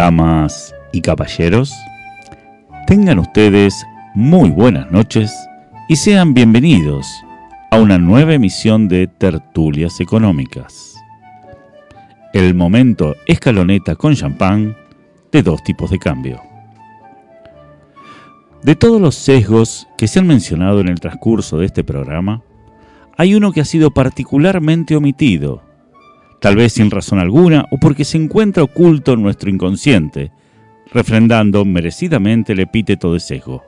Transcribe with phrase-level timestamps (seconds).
[0.00, 1.74] damas y caballeros,
[2.86, 5.30] tengan ustedes muy buenas noches
[5.90, 7.06] y sean bienvenidos
[7.70, 10.94] a una nueva emisión de Tertulias Económicas.
[12.32, 14.74] El momento escaloneta con champán
[15.32, 16.40] de dos tipos de cambio.
[18.62, 22.40] De todos los sesgos que se han mencionado en el transcurso de este programa,
[23.18, 25.60] hay uno que ha sido particularmente omitido,
[26.40, 30.32] tal vez sin razón alguna o porque se encuentra oculto en nuestro inconsciente,
[30.92, 33.62] refrendando merecidamente el epíteto de sesgo.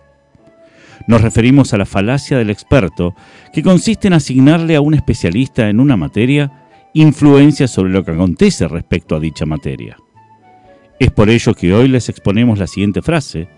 [1.07, 3.15] Nos referimos a la falacia del experto,
[3.53, 6.53] que consiste en asignarle a un especialista en una materia
[6.95, 9.97] influencia sobre lo que acontece respecto a dicha materia.
[10.99, 13.49] Es por ello que hoy les exponemos la siguiente frase,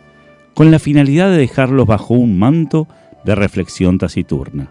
[0.55, 2.89] con la finalidad de dejarlos bajo un manto
[3.25, 4.71] de reflexión taciturna.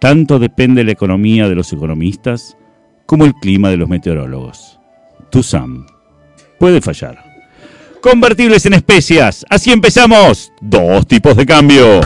[0.00, 2.56] Tanto depende la economía de los economistas
[3.12, 4.78] como el clima de los meteorólogos.
[5.42, 5.86] Sam
[6.58, 7.22] Puede fallar.
[8.00, 9.44] Convertibles en especias.
[9.50, 10.50] Así empezamos.
[10.62, 12.00] Dos tipos de cambio.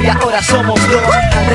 [0.00, 1.02] y ahora somos dos.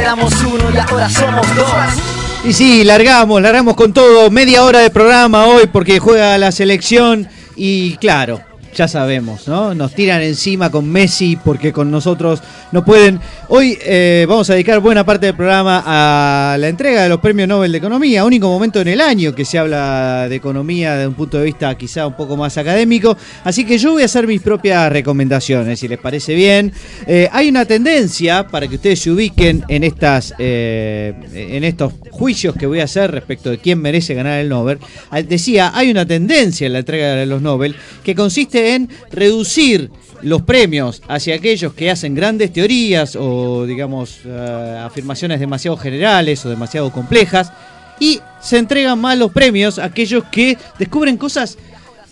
[0.05, 2.18] Antes uno y ahora somos dos.
[2.43, 7.27] Y sí, largamos, largamos con todo, media hora de programa hoy porque juega la selección
[7.57, 8.41] y claro,
[8.75, 9.73] ya sabemos, ¿no?
[9.73, 13.19] Nos tiran encima con Messi porque con nosotros no pueden.
[13.47, 17.47] Hoy eh, vamos a dedicar buena parte del programa a la entrega de los premios
[17.47, 21.15] Nobel de Economía, único momento en el año que se habla de economía desde un
[21.15, 23.17] punto de vista quizá un poco más académico.
[23.43, 26.71] Así que yo voy a hacer mis propias recomendaciones, si les parece bien.
[27.07, 32.55] Eh, hay una tendencia para que ustedes se ubiquen en, estas, eh, en estos juicios
[32.55, 34.79] que voy a hacer respecto de quién merece ganar el Nobel.
[35.27, 40.41] Decía, hay una tendencia en la entrega de los Nobel que consiste en reducir los
[40.41, 46.91] premios hacia aquellos que hacen grandes teorías o, digamos, eh, afirmaciones demasiado generales o demasiado
[46.91, 47.51] complejas
[47.99, 51.57] y se entregan más los premios a aquellos que descubren cosas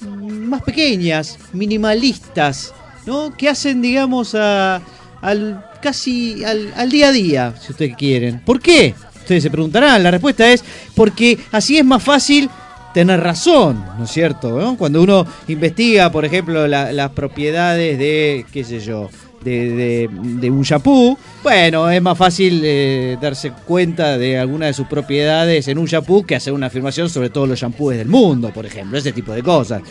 [0.02, 2.74] más pequeñas, minimalistas,
[3.06, 3.36] ¿no?
[3.36, 8.42] Que hacen, digamos, al, casi al, al día a día, si ustedes quieren.
[8.46, 8.94] ¿Por qué?
[9.16, 10.64] Ustedes se preguntarán, la respuesta es
[10.96, 12.50] porque así es más fácil
[12.98, 14.76] tener razón, ¿no es cierto?
[14.76, 19.12] Cuando uno investiga, por ejemplo, las propiedades de, qué sé yo,
[19.50, 25.68] de, un shampoo, bueno, es más fácil eh, darse cuenta de alguna de sus propiedades
[25.68, 28.98] en un shampoo que hacer una afirmación sobre todos los shampoos del mundo, por ejemplo,
[28.98, 29.82] ese tipo de cosas.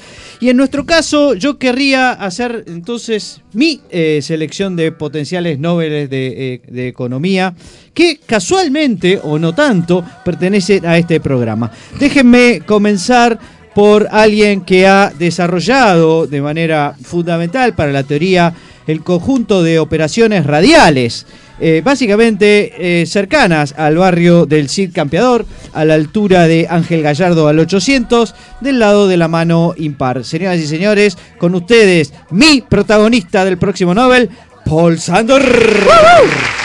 [0.40, 6.54] Y en nuestro caso, yo querría hacer entonces mi eh, selección de potenciales Nobel de,
[6.54, 7.54] eh, de Economía,
[7.94, 11.70] que casualmente, o no tanto, pertenecen a este programa.
[11.98, 13.38] Déjenme comenzar
[13.76, 18.54] por alguien que ha desarrollado de manera fundamental para la teoría
[18.86, 21.26] el conjunto de operaciones radiales,
[21.58, 27.48] eh, básicamente eh, cercanas al barrio del Cid Campeador, a la altura de Ángel Gallardo
[27.48, 30.24] al 800, del lado de la mano impar.
[30.24, 34.30] Señoras y señores, con ustedes, mi protagonista del próximo Nobel,
[34.66, 35.42] Paul Sandor.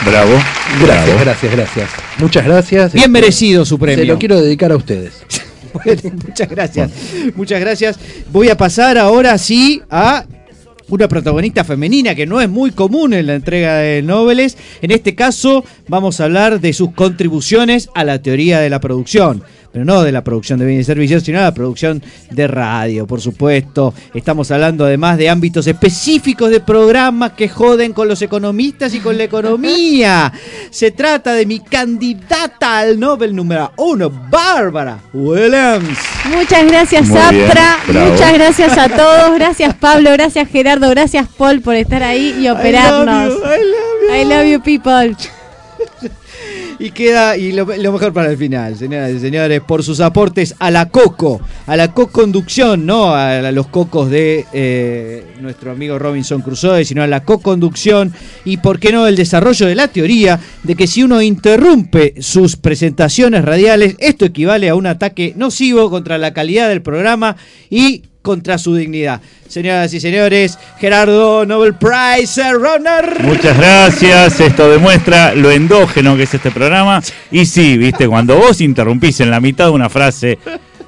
[0.04, 0.32] Bravo.
[0.80, 1.90] Gracias, gracias, gracias.
[2.18, 2.92] Muchas gracias.
[2.92, 4.04] Bien merecido su premio.
[4.04, 5.22] Se lo quiero dedicar a ustedes.
[6.26, 6.90] muchas gracias.
[7.34, 7.98] Muchas gracias.
[8.30, 10.24] Voy a pasar ahora sí a
[10.88, 14.56] una protagonista femenina que no es muy común en la entrega de noveles.
[14.80, 19.42] En este caso vamos a hablar de sus contribuciones a la teoría de la producción
[19.72, 23.06] pero no de la producción de bienes y servicios, sino de la producción de radio,
[23.06, 23.94] por supuesto.
[24.14, 29.16] Estamos hablando además de ámbitos específicos de programas que joden con los economistas y con
[29.16, 30.32] la economía.
[30.70, 35.98] Se trata de mi candidata al Nobel número uno, Bárbara Williams.
[36.26, 37.78] Muchas gracias, Aptra.
[37.86, 39.34] Muchas gracias a todos.
[39.42, 40.12] Gracias, Pablo.
[40.12, 40.88] Gracias, Gerardo.
[40.90, 43.34] Gracias, Paul, por estar ahí y operarnos.
[44.14, 45.16] I love you people.
[46.78, 50.70] Y queda, y lo, mejor para el final, señoras y señores, por sus aportes a
[50.70, 56.84] la coco, a la co-conducción, no a los cocos de eh, nuestro amigo Robinson Crusoe,
[56.84, 58.12] sino a la co-conducción
[58.44, 62.56] y, por qué no, el desarrollo de la teoría de que si uno interrumpe sus
[62.56, 67.36] presentaciones radiales, esto equivale a un ataque nocivo contra la calidad del programa
[67.70, 69.20] y contra su dignidad.
[69.48, 73.22] Señoras y señores, Gerardo Nobel Prize Runner.
[73.24, 74.40] Muchas gracias.
[74.40, 77.02] Esto demuestra lo endógeno que es este programa.
[77.30, 80.38] Y sí, viste, cuando vos interrumpís en la mitad de una frase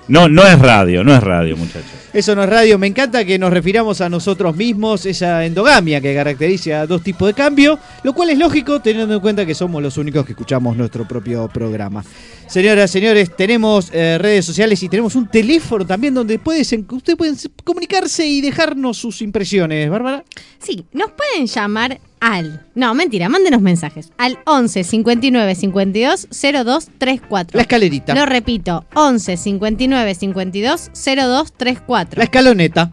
[0.08, 2.03] No, no es radio, no es radio, muchachos.
[2.14, 2.78] Eso no es radio.
[2.78, 7.26] Me encanta que nos refiramos a nosotros mismos, esa endogamia que caracteriza a dos tipos
[7.26, 10.76] de cambio, lo cual es lógico teniendo en cuenta que somos los únicos que escuchamos
[10.76, 12.04] nuestro propio programa.
[12.46, 17.36] Señoras, señores, tenemos eh, redes sociales y tenemos un teléfono también donde puedes, ustedes pueden
[17.64, 20.22] comunicarse y dejarnos sus impresiones, Bárbara.
[20.60, 22.64] Sí, nos pueden llamar al.
[22.74, 24.10] No, mentira, mándenos mensajes.
[24.16, 27.56] Al 11 59 52 02 34.
[27.56, 28.14] La escalerita.
[28.14, 32.03] Lo repito, 11 59 52 02 34.
[32.14, 32.90] La escaloneta.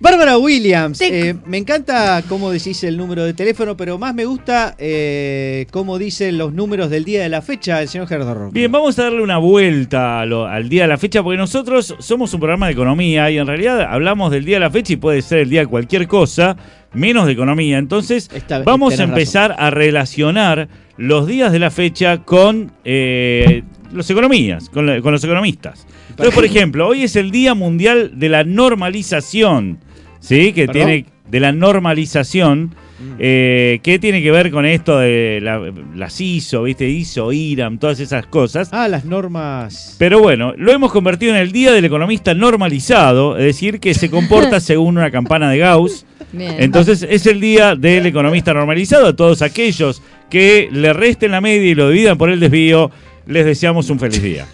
[0.00, 4.76] Bárbara Williams, eh, me encanta cómo decís el número de teléfono, pero más me gusta
[4.78, 8.50] eh, cómo dicen los números del día de la fecha el señor Gerardo.
[8.52, 12.40] Bien, vamos a darle una vuelta al día de la fecha, porque nosotros somos un
[12.40, 15.38] programa de economía y en realidad hablamos del día de la fecha y puede ser
[15.38, 16.56] el día de cualquier cosa,
[16.92, 17.78] menos de economía.
[17.78, 18.30] Entonces,
[18.64, 23.62] vamos a empezar a relacionar los días de la fecha con eh,
[23.92, 25.86] los economías, con los economistas.
[26.10, 29.78] Entonces, por ejemplo, hoy es el Día Mundial de la Normalización,
[30.20, 30.52] ¿sí?
[30.52, 32.74] Que tiene de la normalización.
[32.98, 33.12] Mm.
[33.20, 36.88] Eh, ¿Qué tiene que ver con esto de la, las ISO, viste?
[36.88, 38.70] ISO, IRAM, todas esas cosas.
[38.72, 39.94] Ah, las normas.
[39.98, 44.10] Pero bueno, lo hemos convertido en el Día del Economista Normalizado, es decir, que se
[44.10, 46.04] comporta según una campana de Gauss.
[46.36, 49.06] Entonces es el Día del Economista Normalizado.
[49.06, 52.90] A todos aquellos que le resten la media y lo dividan por el desvío,
[53.28, 54.46] les deseamos un feliz día.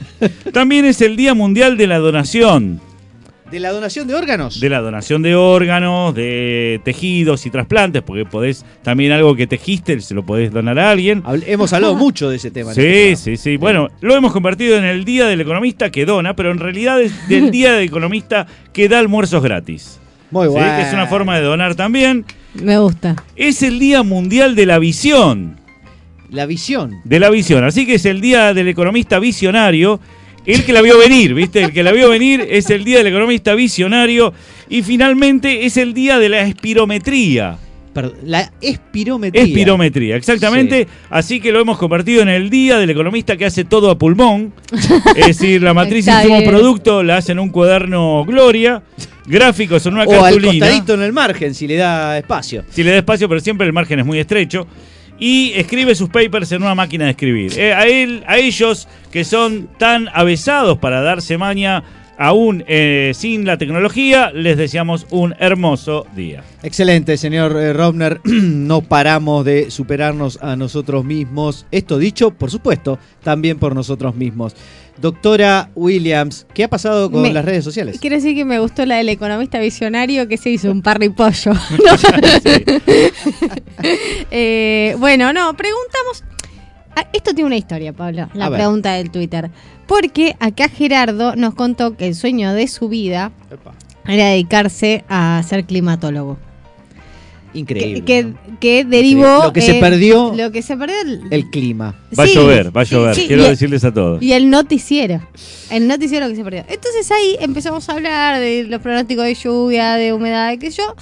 [0.52, 2.80] También es el Día Mundial de la Donación.
[3.50, 4.58] ¿De la donación de órganos?
[4.58, 10.00] De la donación de órganos, de tejidos y trasplantes, porque podés también algo que tejiste,
[10.00, 11.22] se lo podés donar a alguien.
[11.46, 12.74] Hemos hablado mucho de ese tema.
[12.74, 13.56] Sí, este sí, sí.
[13.56, 17.28] Bueno, lo hemos convertido en el Día del Economista que dona, pero en realidad es
[17.28, 20.00] del Día del Economista que da almuerzos gratis.
[20.32, 20.78] Muy bueno.
[20.78, 22.24] Es una forma de donar también.
[22.54, 23.14] Me gusta.
[23.36, 25.63] Es el Día Mundial de la Visión.
[26.34, 27.00] La visión.
[27.04, 27.62] De la visión.
[27.62, 30.00] Así que es el día del economista visionario.
[30.44, 31.62] El que la vio venir, ¿viste?
[31.62, 34.34] El que la vio venir es el día del economista visionario.
[34.68, 37.56] Y finalmente es el día de la espirometría.
[38.24, 39.44] la espirometría.
[39.44, 40.88] Espirometría, exactamente.
[41.08, 44.52] Así que lo hemos convertido en el día del economista que hace todo a pulmón.
[45.14, 48.82] es decir, la matriz insumo producto la hace en un cuaderno Gloria.
[49.26, 52.64] Gráficos en una o al costadito en el margen, si le da espacio.
[52.70, 54.66] Si le da espacio, pero siempre el margen es muy estrecho
[55.24, 57.58] y escribe sus papers en una máquina de escribir.
[57.58, 61.82] Eh, a, él, a ellos que son tan avesados para darse maña
[62.18, 66.44] aún eh, sin la tecnología, les deseamos un hermoso día.
[66.62, 68.20] Excelente, señor eh, Robner.
[68.24, 71.64] no paramos de superarnos a nosotros mismos.
[71.70, 74.54] Esto dicho, por supuesto, también por nosotros mismos.
[74.96, 77.98] Doctora Williams, ¿qué ha pasado con las redes sociales?
[78.00, 81.52] Quiero decir que me gustó la del economista visionario que se hizo un parry pollo.
[84.30, 86.24] Eh, bueno, no, preguntamos.
[86.96, 89.50] Ah, esto tiene una historia, Pablo, la pregunta del Twitter.
[89.86, 93.32] Porque acá Gerardo nos contó que el sueño de su vida
[94.06, 96.38] era dedicarse a ser climatólogo.
[97.54, 98.34] Increíble.
[98.60, 99.44] Que, derivó.
[99.44, 100.34] Lo que se perdió.
[100.34, 100.96] Lo que se perdió.
[101.30, 101.94] El, clima.
[102.18, 103.16] Va a llover, va a llover.
[103.16, 104.22] Quiero decirles a todos.
[104.22, 105.26] Y el noticiero.
[105.70, 106.64] El noticiero que se perdió.
[106.68, 110.94] Entonces ahí empezamos a hablar de los pronósticos de lluvia, de humedad, de qué yo.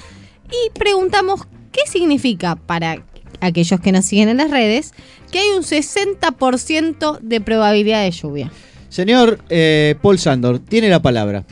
[0.50, 3.02] Y preguntamos qué significa para
[3.40, 4.92] aquellos que nos siguen en las redes
[5.30, 8.52] que hay un 60% de probabilidad de lluvia.
[8.90, 11.44] Señor eh, Paul Sandor, tiene la palabra.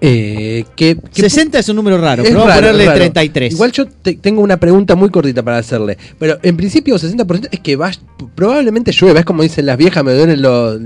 [0.00, 3.54] Eh, que, 60 es un número raro, pero vamos a ponerle 33.
[3.54, 5.96] Igual yo tengo una pregunta muy cortita para hacerle.
[6.18, 7.90] Pero en principio 60% es que va,
[8.34, 9.20] probablemente llueva.
[9.20, 10.40] Es como dicen las viejas, me duelen,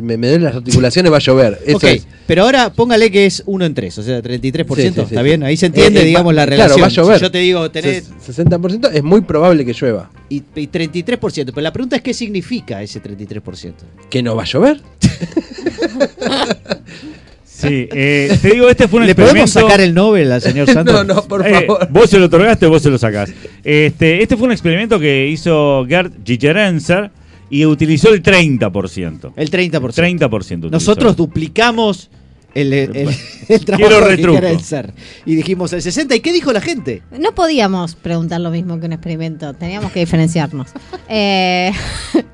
[0.05, 1.59] me, duelen las articulaciones, va a llover.
[1.75, 1.85] ok,
[2.27, 5.03] pero ahora póngale que es 1 en 3, o sea, 33%.
[5.03, 5.43] ¿Está bien?
[5.43, 6.77] Ahí se entiende, eh, digamos, la relación.
[6.77, 7.19] Claro, va a llover.
[7.19, 8.11] Si yo te digo, tenés...
[8.11, 10.11] 60% es muy probable que llueva.
[10.29, 11.47] Y, y 33%.
[11.47, 13.73] Pero la pregunta es, ¿qué significa ese 33%?
[14.09, 14.81] ¿Que no va a llover?
[17.61, 20.95] Sí, eh, te digo, este fue un ¿Le podemos sacar el Nobel al señor Santos?
[20.95, 21.89] no, no, por eh, favor.
[21.91, 23.33] vos se lo otorgaste, vos se lo sacás.
[23.63, 27.11] Este, este fue un experimento que hizo Gerd Gigerenzer
[27.51, 29.33] y utilizó el 30%.
[29.37, 30.19] El 30%.
[30.19, 32.11] 30% Nosotros duplicamos
[32.55, 33.09] el, el,
[33.49, 34.93] el trabajo de ser.
[35.25, 36.15] Y dijimos el 60.
[36.15, 37.03] ¿Y qué dijo la gente?
[37.19, 39.55] No podíamos preguntar lo mismo que un experimento.
[39.55, 40.69] Teníamos que diferenciarnos.
[41.13, 41.73] Eh,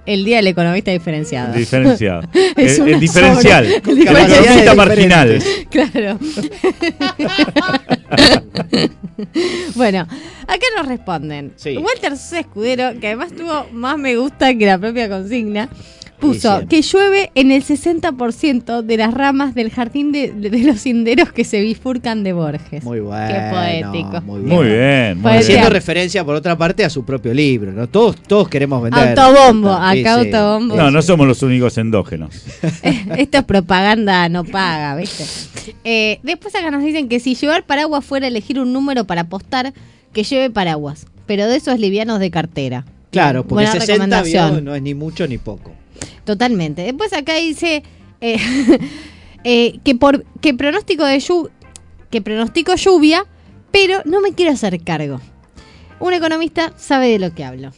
[0.04, 1.54] el día del economista diferenciado.
[1.54, 2.28] Diferenciado.
[2.56, 3.64] el, diferencial.
[3.64, 5.42] El economista marginal.
[5.70, 6.18] Claro.
[9.74, 11.54] bueno, acá nos responden.
[11.64, 15.70] Walter Escudero, que además tuvo más me gusta que la propia consigna
[16.16, 20.80] puso que llueve en el 60% de las ramas del jardín de, de- de los
[20.80, 22.82] senderos que se bifurcan de Borges.
[22.84, 23.28] Muy bueno.
[23.28, 23.50] Qué
[23.92, 24.20] poético.
[24.22, 24.54] Muy bien.
[24.56, 25.42] Muy bien, muy bien.
[25.42, 27.72] Haciendo referencia, por otra parte, a su propio libro.
[27.72, 27.88] ¿no?
[27.88, 29.18] Todos, todos queremos vender.
[29.18, 30.26] Autobombo, acá sí.
[30.30, 30.76] autobombo.
[30.76, 32.30] No, no somos los únicos endógenos.
[33.16, 35.24] Esto es propaganda, no paga, ¿viste?
[35.84, 39.72] Eh, después acá nos dicen que si llevar paraguas fuera elegir un número para apostar,
[40.12, 41.06] que lleve paraguas.
[41.26, 42.84] Pero de esos livianos de cartera.
[43.10, 44.50] Claro, porque Buena 60 recomendación.
[44.52, 45.72] vio, no es ni mucho ni poco.
[46.24, 46.82] Totalmente.
[46.82, 47.82] Después acá dice
[48.20, 48.38] eh,
[49.44, 51.52] eh, que por que pronóstico de lluvia,
[52.10, 53.24] que pronostico lluvia,
[53.70, 55.20] pero no me quiero hacer cargo.
[55.98, 57.72] Un economista sabe de lo que hablo.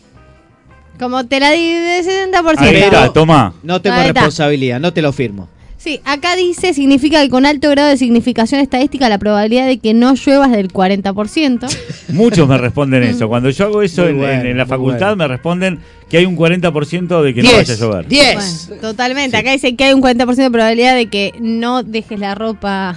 [0.98, 2.58] Como te la di de 60%.
[2.58, 3.54] Ahí está, toma.
[3.62, 4.20] No tengo Ahí está.
[4.20, 5.48] responsabilidad, no te lo firmo.
[5.78, 9.94] Sí, acá dice, significa que con alto grado de significación estadística la probabilidad de que
[9.94, 11.68] no llueva es del 40%.
[12.08, 13.28] Muchos me responden eso.
[13.28, 15.16] Cuando yo hago eso en, en- bueno, en la facultad, bueno.
[15.16, 15.78] me responden
[16.10, 17.78] que hay un 40% de que no vaya a 10.
[17.80, 18.08] llover.
[18.08, 18.66] 10.
[18.68, 19.36] Bueno, totalmente.
[19.36, 22.96] Acá dice que hay un 40% de probabilidad de que no dejes la ropa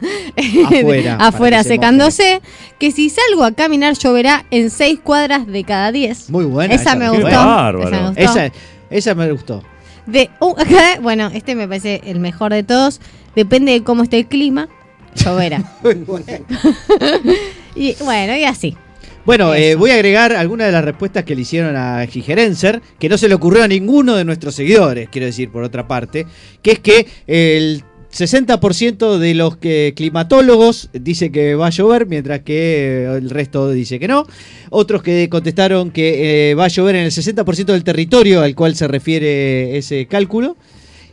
[1.18, 2.40] Afuera, que se secándose.
[2.78, 6.30] Que si salgo a caminar lloverá en 6 cuadras de cada 10.
[6.30, 6.74] Muy buena.
[6.74, 7.24] esa, me gustó.
[7.26, 7.82] bárbaro.
[7.88, 8.22] Esa me gustó.
[8.22, 8.52] Esa,
[8.90, 9.62] esa me gustó.
[10.06, 13.00] De, uh, acá, bueno, este me parece el mejor de todos.
[13.34, 14.68] Depende de cómo esté el clima,
[15.14, 15.64] lloverá.
[17.74, 18.76] y bueno, y así.
[19.24, 23.08] Bueno, eh, voy a agregar algunas de las respuestas que le hicieron a Gigerenser, que
[23.08, 26.26] no se le ocurrió a ninguno de nuestros seguidores, quiero decir, por otra parte,
[26.60, 32.40] que es que el 60% de los que climatólogos dice que va a llover, mientras
[32.40, 34.26] que el resto dice que no.
[34.70, 38.74] Otros que contestaron que eh, va a llover en el 60% del territorio al cual
[38.76, 40.56] se refiere ese cálculo.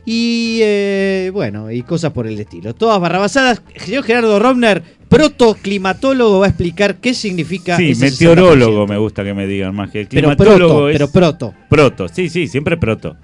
[0.06, 2.74] Y eh, bueno, y cosas por el estilo.
[2.74, 3.62] Todas barrabasadas.
[3.76, 7.76] Señor Gerardo Romner, protoclimatólogo, va a explicar qué significa.
[7.76, 8.88] Sí, ese meteorólogo 60%.
[8.88, 11.54] me gusta que me digan más que Pero climatólogo proto, es pero proto.
[11.68, 12.08] proto.
[12.08, 13.16] Sí, sí, siempre proto.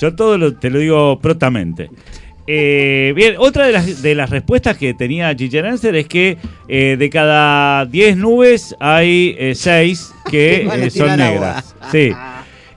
[0.00, 1.88] Yo todo lo- te lo digo protamente.
[2.46, 6.36] Eh, bien, otra de las, de las respuestas que tenía Ginger Answer es que
[6.68, 11.74] eh, de cada 10 nubes hay 6 que Van a eh, tirar son negras.
[11.90, 12.12] Sí.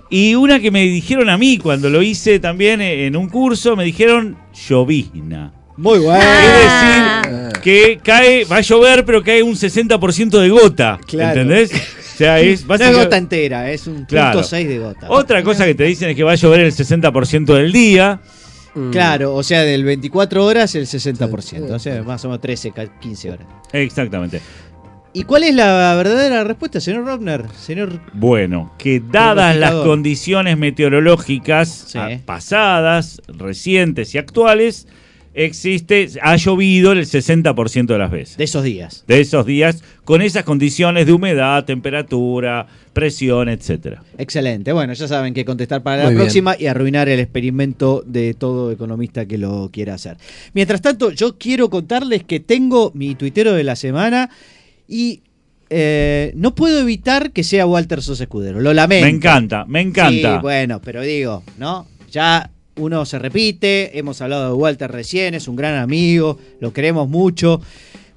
[0.10, 3.84] Y una que me dijeron a mí cuando lo hice también en un curso, me
[3.84, 4.38] dijeron
[4.70, 5.52] llovizna.
[5.76, 6.24] Muy bueno.
[6.26, 7.22] Ah.
[7.26, 10.98] Es decir, que cae, va a llover, pero cae un 60% de gota.
[11.06, 11.42] Claro.
[11.42, 11.72] ¿Entendés?
[11.72, 14.32] O sea, es No es gota entera, es un Claro.
[14.32, 15.08] punto 6 de gota.
[15.10, 18.22] Otra cosa que te dicen es que va a llover el 60% del día.
[18.78, 18.92] Mm.
[18.92, 23.00] Claro, o sea, del 24 horas el 60%, o sea, más o menos 13, ca-
[23.00, 23.48] 15 horas.
[23.74, 24.40] Exactamente.
[25.14, 27.46] ¿Y cuál es la verdadera respuesta, señor Robner?
[27.58, 31.98] Señor Bueno, que dadas las condiciones meteorológicas Sí.
[31.98, 34.88] ah, pasadas, recientes y actuales,
[35.38, 38.38] existe, ha llovido el 60% de las veces.
[38.38, 39.04] de esos días.
[39.08, 44.04] De esos días, con esas condiciones de humedad, temperatura, presión, etcétera.
[44.18, 44.72] Excelente.
[44.72, 46.22] Bueno, ya saben qué contestar para la bien.
[46.22, 50.18] próxima y arruinar el experimento de todo economista que lo quiera hacer.
[50.54, 54.32] Mientras tanto, yo quiero contarles que tengo mi tuitero de la semana
[54.88, 55.22] y
[55.70, 58.60] eh, no puedo evitar que sea Walter Sosa Escudero.
[58.60, 59.06] Lo lamento.
[59.06, 60.36] Me encanta, me encanta.
[60.38, 61.86] Sí, bueno, pero digo, ¿no?
[62.12, 67.10] Ya uno se repite, hemos hablado de Walter recién, es un gran amigo, lo queremos
[67.10, 67.62] mucho.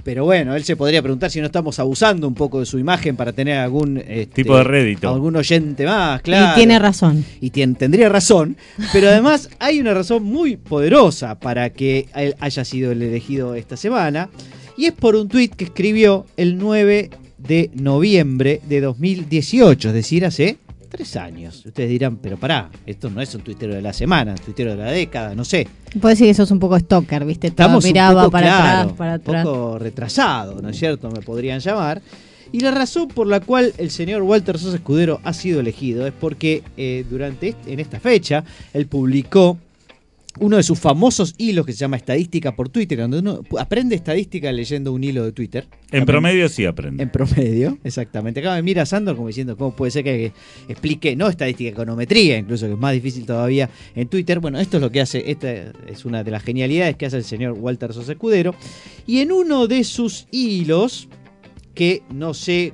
[0.03, 3.17] Pero bueno, él se podría preguntar si no estamos abusando un poco de su imagen
[3.17, 5.09] para tener algún este, Tipo de rédito.
[5.09, 6.53] Algún oyente más, claro.
[6.53, 7.25] Y tiene razón.
[7.41, 8.57] Y tendría razón,
[8.93, 13.77] pero además hay una razón muy poderosa para que él haya sido el elegido esta
[13.77, 14.31] semana.
[14.77, 20.25] Y es por un tuit que escribió el 9 de noviembre de 2018, es decir,
[20.25, 20.57] hace
[20.91, 21.65] tres años.
[21.65, 24.77] Ustedes dirán, pero pará, esto no es un tuitero de la semana, un tuitero de
[24.77, 25.67] la década, no sé.
[26.01, 27.51] Puedo decir que sos un poco stalker, ¿viste?
[27.51, 29.47] Todo Estamos miraba un poco, para claro, atrás, para atrás.
[29.47, 31.11] un poco retrasado, ¿no es cierto?
[31.11, 32.03] Me podrían llamar.
[32.53, 36.13] Y la razón por la cual el señor Walter Sosa Escudero ha sido elegido es
[36.13, 38.45] porque eh, durante en esta fecha
[38.75, 39.57] él publicó
[40.39, 44.53] uno de sus famosos hilos que se llama Estadística por Twitter, donde uno aprende estadística
[44.53, 45.67] leyendo un hilo de Twitter.
[45.91, 47.03] En promedio sí aprende.
[47.03, 48.41] En promedio, exactamente.
[48.41, 50.33] Acá me mira Sandor como diciendo cómo puede ser que
[50.69, 54.39] explique, no estadística, econometría, incluso que es más difícil todavía en Twitter.
[54.41, 55.51] Bueno, esto es lo que hace, esta
[55.89, 58.55] es una de las genialidades que hace el señor Walter Sosa Escudero.
[59.07, 61.09] Y en uno de sus hilos,
[61.75, 62.73] que no sé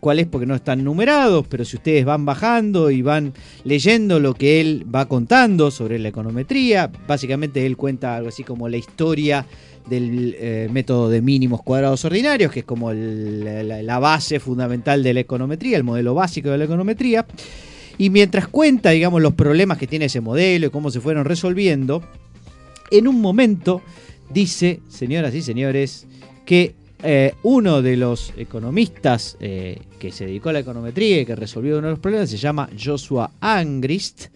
[0.00, 3.32] cuál es porque no están numerados, pero si ustedes van bajando y van
[3.64, 8.68] leyendo lo que él va contando sobre la econometría, básicamente él cuenta algo así como
[8.68, 9.46] la historia
[9.88, 15.20] del eh, método de mínimos cuadrados ordinarios, que es como la base fundamental de la
[15.20, 17.26] econometría, el modelo básico de la econometría.
[17.98, 22.02] Y mientras cuenta, digamos, los problemas que tiene ese modelo y cómo se fueron resolviendo,
[22.90, 23.82] en un momento
[24.30, 26.06] dice, señoras y señores,
[26.44, 26.74] que
[27.04, 31.78] eh, uno de los economistas eh, que se dedicó a la econometría y que resolvió
[31.78, 34.28] uno de los problemas se llama Joshua Angrist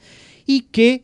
[0.45, 1.03] y que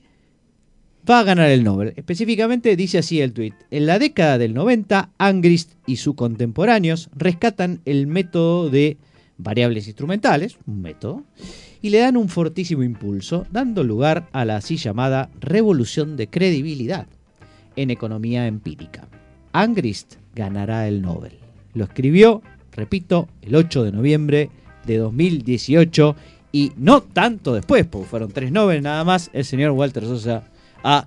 [1.08, 1.94] va a ganar el Nobel.
[1.96, 3.54] Específicamente dice así el tuit.
[3.70, 8.98] En la década del 90, Angrist y sus contemporáneos rescatan el método de
[9.38, 11.24] variables instrumentales, un método,
[11.80, 17.06] y le dan un fortísimo impulso, dando lugar a la así llamada revolución de credibilidad
[17.76, 19.08] en economía empírica.
[19.52, 21.43] Angrist ganará el Nobel.
[21.74, 24.50] Lo escribió, repito, el 8 de noviembre
[24.86, 26.16] de 2018
[26.52, 30.44] y no tanto después, porque fueron tres Nobel nada más, el señor Walter Sosa
[30.82, 31.06] ha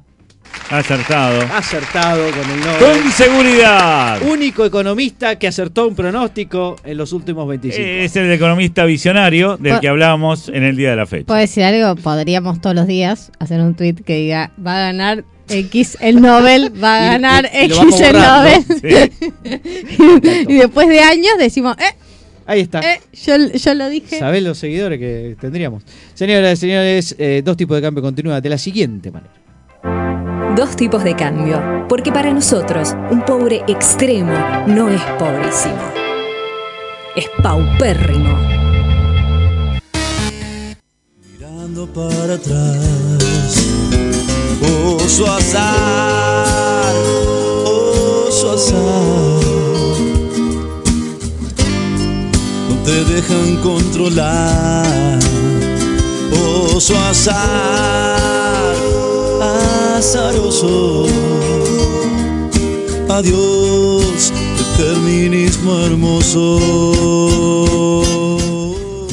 [0.70, 1.42] Acertado.
[1.54, 3.02] acertado con el Nobel.
[3.02, 4.22] Con seguridad.
[4.24, 8.06] Único economista que acertó un pronóstico en los últimos 25 años.
[8.06, 11.26] Es el economista visionario del que hablábamos en el día de la fecha.
[11.28, 11.96] ¿Puedo decir algo?
[12.02, 16.72] Podríamos todos los días hacer un tweet que diga, va a ganar X el Nobel,
[16.84, 18.14] va a ganar y- y lo X el.
[18.14, 18.64] Nobel.
[20.48, 21.96] y, y después de años decimos, eh,
[22.46, 22.80] Ahí está.
[22.80, 24.20] eh, yo, yo lo dije.
[24.20, 25.84] ¿Sabés los seguidores que tendríamos?
[26.14, 29.34] Señoras y señores, eh, dos tipos de cambio continúa de la siguiente manera.
[30.56, 34.34] Dos tipos de cambio, porque para nosotros un pobre extremo
[34.66, 35.78] no es pobrísimo,
[37.16, 38.36] es paupérrimo.
[41.32, 43.27] Mirando para atrás,
[44.62, 46.94] oso azar,
[47.66, 48.78] oso azar.
[52.70, 55.20] No te dejan controlar,
[56.74, 58.76] oso azar,
[59.98, 61.06] azaroso.
[63.10, 64.32] Adiós,
[64.78, 66.46] determinismo hermoso.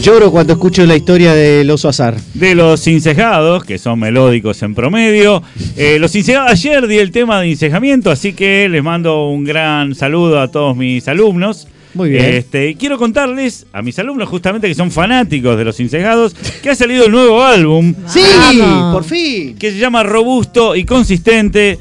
[0.00, 2.16] Lloro cuando escucho la historia del oso azar.
[2.34, 5.42] De los incejados, que son melódicos en promedio.
[5.76, 9.94] Eh, los incejados, ayer di el tema de incejamiento, así que les mando un gran
[9.94, 11.68] saludo a todos mis alumnos.
[11.94, 12.24] Muy bien.
[12.24, 16.70] Este, y quiero contarles a mis alumnos, justamente que son fanáticos de los incejados, que
[16.70, 18.20] ha salido el nuevo álbum ¡Sí!
[18.36, 18.94] Vamos.
[18.94, 19.54] ¡Por fin!
[19.56, 21.78] que se llama Robusto y Consistente.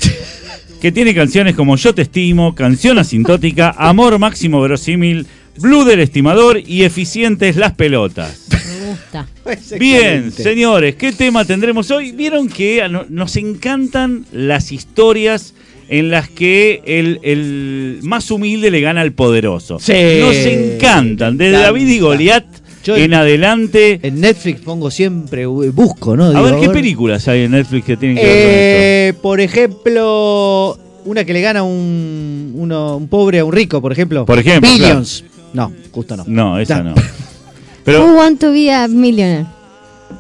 [0.80, 5.26] Que tiene canciones como Yo te estimo, Canción asintótica, Amor máximo verosímil,
[5.60, 8.48] Blue del estimador y Eficientes las pelotas.
[8.50, 9.28] Me gusta.
[9.80, 12.12] Bien, señores, ¿qué tema tendremos hoy?
[12.12, 15.54] Vieron que nos encantan las historias
[15.90, 19.78] en las que el, el más humilde le gana al poderoso.
[19.80, 19.94] Sí.
[20.20, 21.58] Nos encantan, desde.
[21.60, 22.46] David y Goliat
[22.84, 24.00] Yo- en adelante.
[24.02, 26.26] En Netflix pongo siempre, busco, ¿no?
[26.26, 31.24] A ver qué películas hay en Netflix que tienen que ver Eh, por ejemplo, una
[31.26, 34.26] que le gana un, uno, un pobre a un rico, por ejemplo.
[34.26, 35.24] Por ejemplo, Billions.
[35.54, 36.24] No, justo no.
[36.28, 36.94] No, esa no.
[36.94, 39.46] Who Pero want to be a millionaire?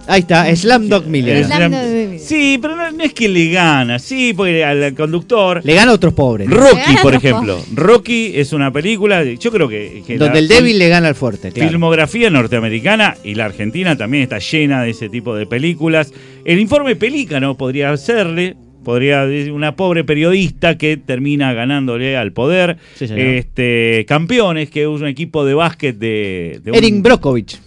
[0.07, 1.45] Ahí está, Slamdog Millionaire.
[1.45, 5.61] Slam sí, pero no, no es que le gana, sí, porque al conductor.
[5.63, 6.49] Le gana a otros pobres.
[6.49, 7.59] Rocky, por ejemplo.
[7.73, 11.15] Rocky es una película, yo creo que, que donde la el débil le gana al
[11.15, 11.69] fuerte, claro.
[11.69, 16.11] filmografía norteamericana y la Argentina también está llena de ese tipo de películas.
[16.43, 22.77] El informe Pelícano podría hacerle, podría una pobre periodista que termina ganándole al poder.
[22.95, 27.59] Sí, este Campeones, que es un equipo de básquet de, de un- Erin Brockovich.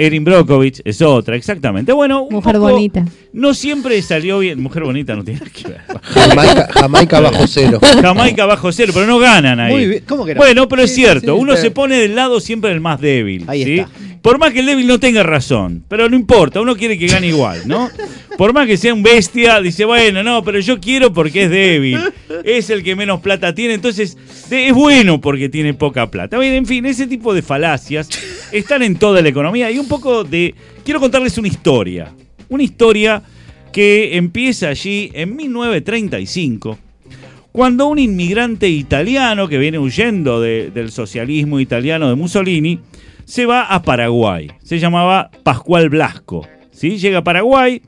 [0.00, 1.90] Erin Brockovich es otra, exactamente.
[1.92, 3.04] Bueno, un Mujer poco- bonita.
[3.32, 4.60] No siempre salió bien.
[4.62, 5.80] Mujer bonita no tiene que ver.
[6.02, 7.80] Jamaica, Jamaica bajo cero.
[8.00, 9.72] Jamaica bajo cero, pero no ganan ahí.
[9.72, 10.38] Muy bien, ¿cómo que no?
[10.38, 13.42] Bueno, pero es cierto, sí, uno se pone del lado siempre del más débil.
[13.48, 13.78] Ahí ¿sí?
[13.80, 13.90] está.
[14.22, 17.28] Por más que el débil no tenga razón, pero no importa, uno quiere que gane
[17.28, 17.88] igual, ¿no?
[18.36, 21.98] Por más que sea un bestia, dice, bueno, no, pero yo quiero porque es débil,
[22.44, 24.16] es el que menos plata tiene, entonces
[24.50, 26.38] es bueno porque tiene poca plata.
[26.38, 28.08] Bien, en fin, ese tipo de falacias
[28.52, 30.54] están en toda la economía y un poco de...
[30.84, 32.12] Quiero contarles una historia,
[32.48, 33.22] una historia
[33.72, 36.78] que empieza allí en 1935
[37.52, 42.78] cuando un inmigrante italiano que viene huyendo de- del socialismo italiano de Mussolini
[43.28, 44.50] se va a Paraguay.
[44.62, 46.48] Se llamaba Pascual Blasco.
[46.72, 46.96] ¿sí?
[46.96, 47.82] Llega a Paraguay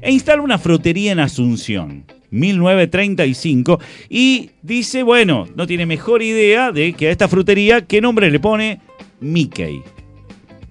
[0.00, 2.04] e instala una frutería en Asunción.
[2.30, 8.30] 1935 y dice, bueno, no tiene mejor idea de que a esta frutería, ¿qué nombre
[8.30, 8.80] le pone?
[9.20, 9.82] Mickey.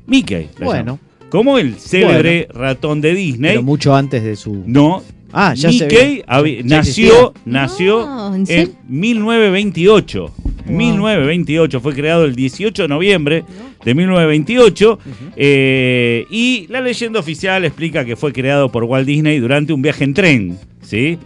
[0.08, 0.50] Mickey.
[0.62, 1.00] Bueno.
[1.30, 3.52] Como el célebre ratón de Disney.
[3.52, 4.64] Pero mucho antes de su...
[4.66, 5.04] No.
[5.34, 10.34] Ah, ya Mickey se nació, nació ¿en, en 1928.
[10.66, 13.44] 1928, fue creado el 18 de noviembre
[13.84, 15.00] de 1928.
[15.36, 20.04] Eh, y la leyenda oficial explica que fue creado por Walt Disney durante un viaje
[20.04, 21.18] en tren, ¿sí?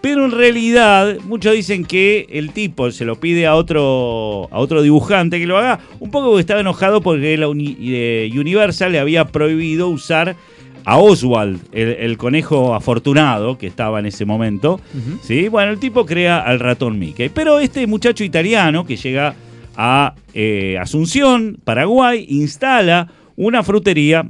[0.00, 4.82] Pero en realidad, muchos dicen que el tipo se lo pide a otro, a otro
[4.82, 9.88] dibujante que lo haga, un poco porque estaba enojado porque la Universal le había prohibido
[9.88, 10.36] usar
[10.86, 14.80] a Oswald, el, el conejo afortunado que estaba en ese momento.
[15.20, 15.48] ¿sí?
[15.48, 17.28] Bueno, el tipo crea al ratón Mickey.
[17.28, 19.34] Pero este muchacho italiano que llega
[19.76, 24.28] a eh, Asunción, Paraguay, instala una frutería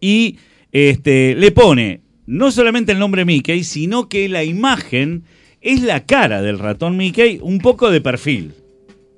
[0.00, 0.38] y
[0.70, 5.24] este, le pone no solamente el nombre Mickey, sino que la imagen
[5.60, 8.52] es la cara del ratón Mickey, un poco de perfil.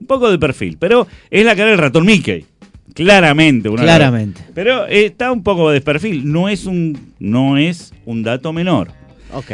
[0.01, 2.47] Un poco de perfil, pero es la cara del ratón Mickey.
[2.95, 4.41] Claramente, una Claramente.
[4.55, 8.89] Pero eh, está un poco de perfil, no es un, no es un dato menor.
[9.33, 9.53] Ok.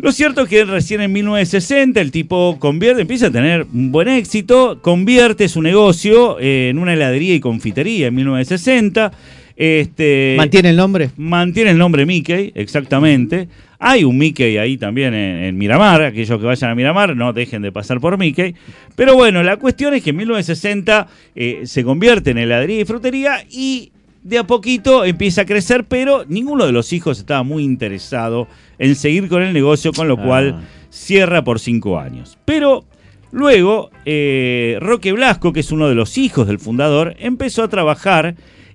[0.00, 4.08] Lo cierto es que recién en 1960 el tipo convierte, empieza a tener un buen
[4.08, 9.12] éxito, convierte su negocio eh, en una heladería y confitería en 1960.
[9.56, 11.10] Este, ¿Mantiene el nombre?
[11.16, 13.48] mantiene el nombre Mickey, exactamente.
[13.78, 17.62] Hay un Mickey ahí también en, en Miramar, aquellos que vayan a Miramar no dejen
[17.62, 18.54] de pasar por Mickey.
[18.96, 23.44] Pero bueno, la cuestión es que en 1960 eh, se convierte en heladería y frutería
[23.50, 23.92] y
[24.24, 28.94] de a poquito empieza a crecer, pero ninguno de los hijos estaba muy interesado en
[28.96, 32.38] seguir con el negocio, con lo cual cierra por cinco años.
[32.46, 32.84] Pero
[33.32, 38.34] luego, eh, Roque Blasco, que es uno de los hijos del fundador, empezó a trabajar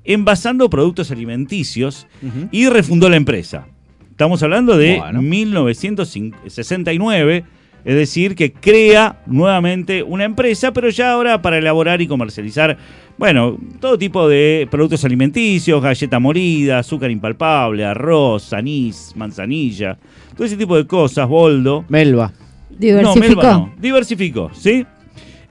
[0.09, 2.05] envasando productos alimenticios
[2.51, 3.67] y refundó la empresa.
[4.09, 5.21] Estamos hablando de Bueno.
[5.21, 7.43] 1969,
[7.85, 12.75] es decir, que crea nuevamente una empresa, pero ya ahora para elaborar y comercializar,
[13.19, 19.99] bueno, todo tipo de productos alimenticios, galleta morida, azúcar impalpable, arroz, anís, manzanilla,
[20.35, 21.85] todo ese tipo de cosas, boldo.
[21.87, 22.33] Melba.
[22.71, 23.15] Diversificó.
[23.15, 23.73] No, Melba no.
[23.79, 24.87] Diversificó, ¿sí?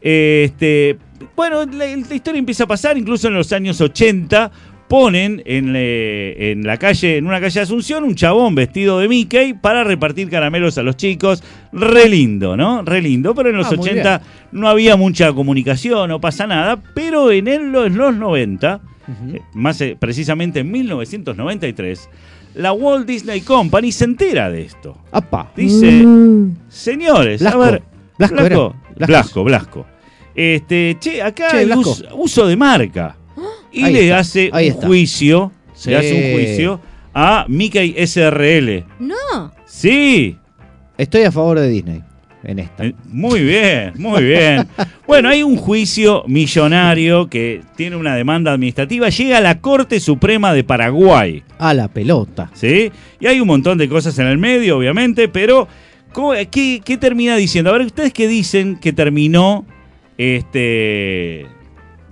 [0.01, 0.97] Este,
[1.37, 4.51] bueno, la, la historia empieza a pasar, incluso en los años 80
[4.89, 9.07] ponen en, eh, en la calle, en una calle de Asunción, un chabón vestido de
[9.09, 11.43] Mickey para repartir caramelos a los chicos.
[11.73, 12.83] Re lindo, ¿no?
[12.83, 13.35] Re lindo.
[13.35, 16.79] Pero en los Ah, muy 80 no había mucha comunicación, no pasa nada.
[16.95, 18.81] Pero en, el- en los 90,
[19.35, 22.09] eh, más eh, precisamente en 1993,
[22.55, 24.97] la Walt Disney Company se entera de esto.
[25.13, 25.53] ¡Apa!
[25.55, 26.57] Dice, Mm.
[26.69, 27.63] señores, Blasco.
[27.63, 27.83] a ver,
[28.19, 28.35] Blasco.
[28.37, 28.75] Blasco.
[29.07, 29.87] Blasco, Blasco.
[30.41, 33.17] Este, che, acá Che, hay us- uso de marca.
[33.73, 34.87] Y Ahí le está, hace ahí un está.
[34.87, 35.91] juicio, Sí.
[35.91, 36.81] le hace un juicio
[37.13, 38.85] a Mickey SRL.
[39.01, 39.53] No.
[39.67, 40.37] Sí,
[40.97, 42.03] Estoy a favor de Disney
[42.45, 42.85] en esta.
[42.85, 44.67] eh, muy bien, muy bien.
[45.09, 50.53] Bueno, hay un juicio millonario que tiene una demanda administrativa, llega a la Corte Suprema
[50.53, 51.43] de Paraguay.
[51.59, 52.51] A la pelota.
[52.55, 52.93] ¿sí?
[53.21, 55.67] Y hay un montón de cosas en el medio, obviamente, pero
[56.13, 57.71] ¿cómo- qué, qué termina diciendo?
[57.71, 59.65] A ver, ¿ustedes qué dicen que terminó
[60.19, 61.47] este,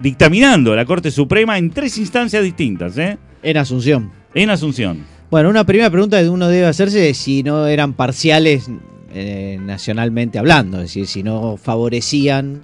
[0.00, 3.18] dictaminando la Corte Suprema en tres instancias distintas, ¿eh?
[3.42, 4.10] En Asunción.
[4.34, 5.04] En Asunción.
[5.30, 8.70] Bueno, una primera pregunta que uno debe hacerse es si no eran parciales
[9.12, 12.62] eh, nacionalmente hablando, es decir, si no favorecían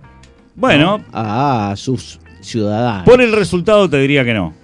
[0.55, 1.05] Bueno, ¿no?
[1.13, 3.05] a sus ciudadanos.
[3.05, 4.55] por el resultado te diría que no.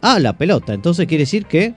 [0.00, 0.72] Ah, la pelota.
[0.72, 1.74] Entonces quiere decir que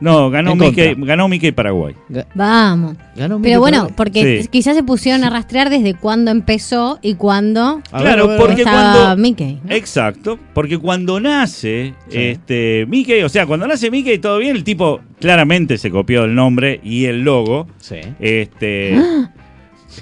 [0.00, 1.94] No, ganó Mickey, ganó Mickey Paraguay.
[2.08, 2.96] ga- Vamos.
[3.16, 3.94] ganó Mickey Pero bueno, Paraguay.
[3.96, 4.48] porque Sí.
[4.48, 9.22] quizás se pusieron a rastrear desde cuándo empezó y cuándo Claro, ver, porque estaba cuando-
[9.22, 9.60] Mickey.
[9.64, 9.74] ¿no?
[9.74, 12.18] Exacto, porque cuando nace Sí.
[12.18, 16.34] este Mickey, o sea, cuando nace Mickey todo bien, el tipo claramente se copió el
[16.34, 17.66] nombre y el logo.
[17.78, 17.96] Sí.
[18.20, 18.94] Este,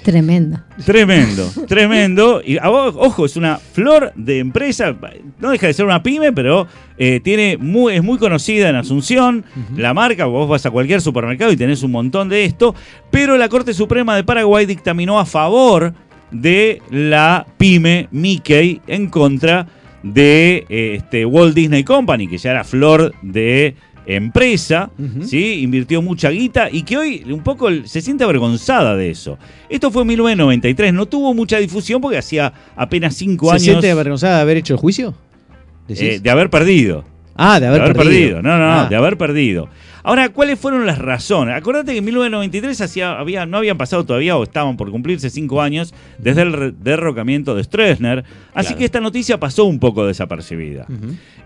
[0.03, 0.59] Tremendo.
[0.85, 2.41] Tremendo, tremendo.
[2.43, 4.95] Y a vos, ojo, es una flor de empresa.
[5.39, 9.43] No deja de ser una pyme, pero eh, tiene muy, es muy conocida en Asunción.
[9.75, 12.75] La marca, vos vas a cualquier supermercado y tenés un montón de esto.
[13.11, 15.93] Pero la Corte Suprema de Paraguay dictaminó a favor
[16.31, 19.67] de la pyme Mickey en contra
[20.03, 24.91] de eh, este, Walt Disney Company, que ya era flor de empresa.
[25.23, 25.61] ¿sí?
[25.61, 29.37] invirtió mucha guita y que hoy un poco se siente avergonzada de eso.
[29.69, 33.91] Esto fue en 1993, no tuvo mucha difusión porque hacía apenas cinco ¿Se años siente
[33.91, 35.13] avergonzada de haber hecho el juicio?
[35.87, 37.03] Eh, de haber perdido.
[37.39, 38.11] Ah, de haber, de haber perdido.
[38.35, 38.41] perdido.
[38.41, 38.87] No, no, no, Ah.
[38.89, 39.69] de haber perdido.
[40.01, 41.55] Ahora, ¿cuáles fueron las razones?
[41.55, 45.61] Acordate que en 1993 hacía, había, no habían pasado todavía o estaban por cumplirse cinco
[45.61, 48.23] años desde el derrocamiento de Stroessner,
[48.53, 48.77] así Claro.
[48.79, 50.87] que esta noticia pasó un poco desapercibida.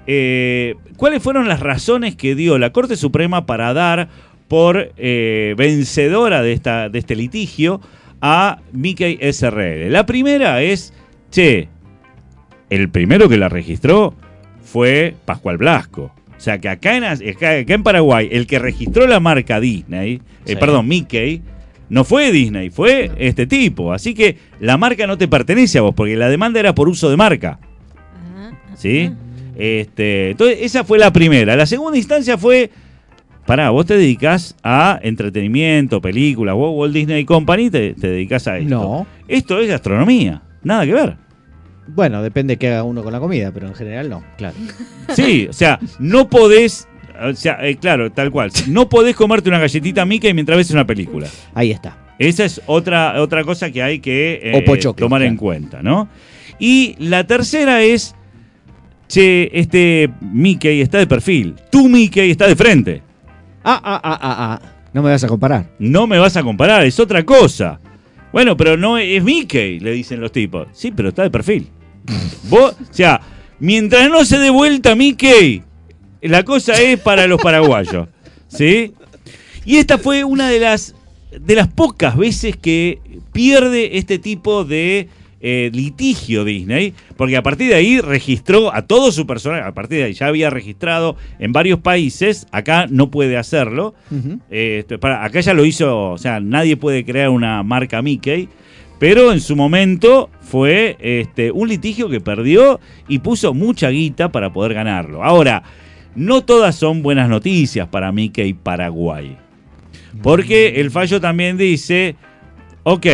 [0.05, 4.09] Eh, ¿Cuáles fueron las razones que dio la Corte Suprema para dar
[4.47, 7.81] por eh, vencedora de, esta, de este litigio
[8.21, 9.89] a Mickey SRL?
[9.91, 10.93] La primera es,
[11.31, 11.69] che,
[12.69, 14.13] el primero que la registró
[14.63, 16.11] fue Pascual Blasco.
[16.35, 20.15] O sea que acá en, acá, acá en Paraguay, el que registró la marca Disney,
[20.15, 20.55] eh, Sí.
[20.57, 21.41] perdón, Mickey,
[21.89, 23.93] no fue Disney, fue este tipo.
[23.93, 27.09] Así que la marca no te pertenece a vos, porque la demanda era por uso
[27.09, 27.59] de marca.
[28.75, 29.11] ¿Sí?
[29.55, 31.55] Este, entonces, esa fue la primera.
[31.55, 32.71] La segunda instancia fue.
[33.45, 38.57] Pará, vos te dedicás a entretenimiento, películas, vos Walt Disney Company te, te dedicás a
[38.57, 38.69] esto.
[38.69, 39.07] No.
[39.27, 41.17] Esto es gastronomía, nada que ver.
[41.87, 44.55] Bueno, depende qué haga uno con la comida, pero en general no, claro.
[45.15, 46.87] Sí, o sea, no podés.
[47.21, 48.51] O sea, eh, claro, tal cual.
[48.67, 51.27] No podés comerte una galletita Mickey mientras ves una película.
[51.53, 51.97] Ahí está.
[52.19, 56.07] Esa es otra, otra cosa que hay que eh, tomar en cuenta, ¿no?
[56.59, 58.15] Y la tercera es,
[59.07, 63.01] che, este Mickey está de perfil, tu Mickey está de frente.
[63.63, 64.61] Ah, ah, ah, ah, ah.
[64.93, 65.71] No me vas a comparar.
[65.79, 67.79] No me vas a comparar, es otra cosa.
[68.33, 70.67] Bueno, pero no es Mickey, le dicen los tipos.
[70.73, 71.69] Sí, pero está de perfil.
[72.49, 73.21] Vos, o sea,
[73.59, 75.61] mientras no se dé vuelta Mickey,
[76.21, 78.09] la cosa es para los paraguayos.
[78.47, 78.93] ¿Sí?
[79.65, 80.95] Y esta fue una de las
[81.39, 82.99] de las pocas veces que
[83.31, 85.09] pierde este tipo de
[85.45, 89.97] eh, litigio Disney, porque a partir de ahí registró a todo su personal, a partir
[89.99, 93.93] de ahí ya había registrado en varios países, acá no puede hacerlo,
[94.49, 98.47] eh, para- acá ya lo hizo, o sea, nadie puede crear una marca Mickey,
[98.99, 102.79] pero en su momento fue este, un litigio que perdió
[103.09, 105.25] y puso mucha guita para poder ganarlo.
[105.25, 105.61] Ahora,
[106.15, 109.35] no todas son buenas noticias para Mickey Paraguay.
[110.21, 112.15] Porque el fallo también dice,
[112.83, 113.05] ok,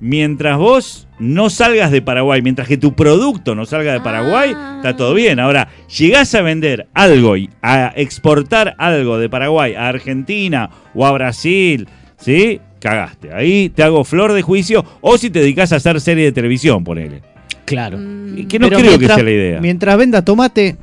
[0.00, 4.74] mientras vos no salgas de Paraguay, mientras que tu producto no salga de Paraguay, Ah.
[4.76, 5.40] está todo bien.
[5.40, 11.12] Ahora, llegás a vender algo y a exportar algo de Paraguay a Argentina o a
[11.12, 12.60] Brasil, ¿sí?
[12.80, 13.32] Cagaste.
[13.32, 16.84] Ahí te hago flor de juicio o si te dedicas a hacer serie de televisión,
[16.84, 17.22] ponele.
[17.64, 17.98] Claro.
[18.36, 19.60] Y Que no Pero creo que sea la idea.
[19.60, 20.76] Mientras venda tomate,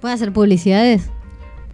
[0.00, 1.10] ¿Puede hacer publicidades?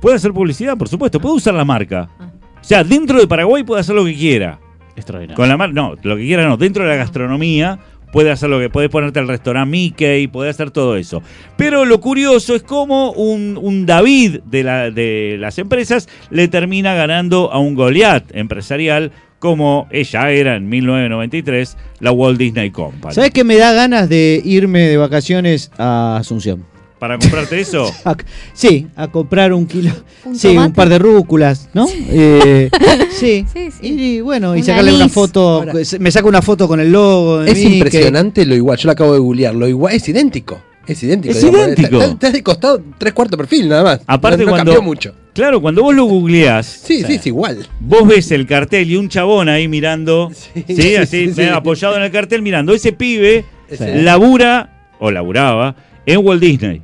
[0.00, 1.20] Puede hacer publicidad, por supuesto.
[1.20, 2.08] Puede usar la marca.
[2.18, 4.58] O sea, dentro de Paraguay puede hacer lo que quiera.
[4.96, 5.36] Extraordinario.
[5.36, 6.56] Con la marca, no, lo que quiera no.
[6.56, 7.78] Dentro de la gastronomía
[8.12, 11.20] puede hacer lo que puedes ponerte al restaurante Mickey, puede hacer todo eso.
[11.56, 16.94] Pero lo curioso es cómo un, un David de, la- de las empresas le termina
[16.94, 23.14] ganando a un Goliath empresarial como ella era en 1993 la Walt Disney Company.
[23.14, 26.64] ¿Sabes qué me da ganas de irme de vacaciones a Asunción?
[27.04, 28.16] Para comprarte eso, A-
[28.54, 29.92] sí, a comprar un kilo.
[30.24, 31.86] ¿Un sí, un par de rúculas, ¿no?
[31.90, 32.70] Eh,
[33.10, 33.44] sí.
[33.52, 33.78] Sí, sí.
[33.82, 35.56] Y bueno, y sacarle una foto.
[35.60, 37.40] Ahora- me saco una foto con el logo.
[37.40, 38.78] de Es impresionante lo igual.
[38.78, 39.54] Yo lo acabo de googlear.
[39.54, 40.62] Lo igual es idéntico.
[40.86, 41.34] Es idéntico.
[41.34, 41.60] Es digamos.
[41.66, 41.96] idéntico.
[42.00, 44.00] Está, está de costado tres cuartos de perfil, nada más.
[44.06, 45.14] Aparte no, no cuando- cambió mucho.
[45.34, 47.66] claro, cuando vos lo googleás, Sí, sí, es igual.
[47.80, 51.42] vos ves el cartel y un chabón ahí mirando, sí, Sí, así, sí, sí.
[51.44, 52.72] apoyado en el cartel mirando.
[52.72, 53.84] Ese pibe Sí.
[54.02, 55.74] labura, o laburaba,
[56.06, 56.82] en Walt Disney.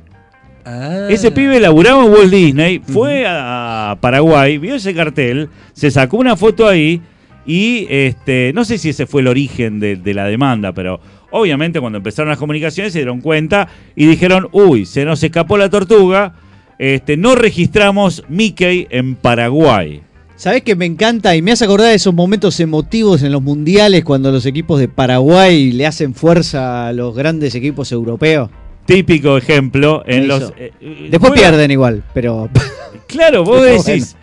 [0.65, 1.07] Ah.
[1.09, 6.35] Ese pibe laburaba en Walt Disney, fue a Paraguay, vio ese cartel, se sacó una
[6.35, 7.01] foto ahí
[7.45, 10.99] y este, no sé si ese fue el origen de, de la demanda, pero
[11.31, 15.69] obviamente cuando empezaron las comunicaciones se dieron cuenta y dijeron, uy, se nos escapó la
[15.69, 16.33] tortuga,
[16.77, 20.01] este, no registramos Mickey en Paraguay.
[20.35, 21.35] ¿Sabés que me encanta?
[21.35, 24.87] Y me hace acordar de esos momentos emotivos en los mundiales cuando los equipos de
[24.87, 28.49] Paraguay le hacen fuerza a los grandes equipos europeos.
[28.85, 30.27] Típico ejemplo en Eso.
[30.27, 30.53] los...
[30.57, 32.49] eh, eh, Después pierden igual, pero
[33.07, 34.15] Claro, vos Pero decís,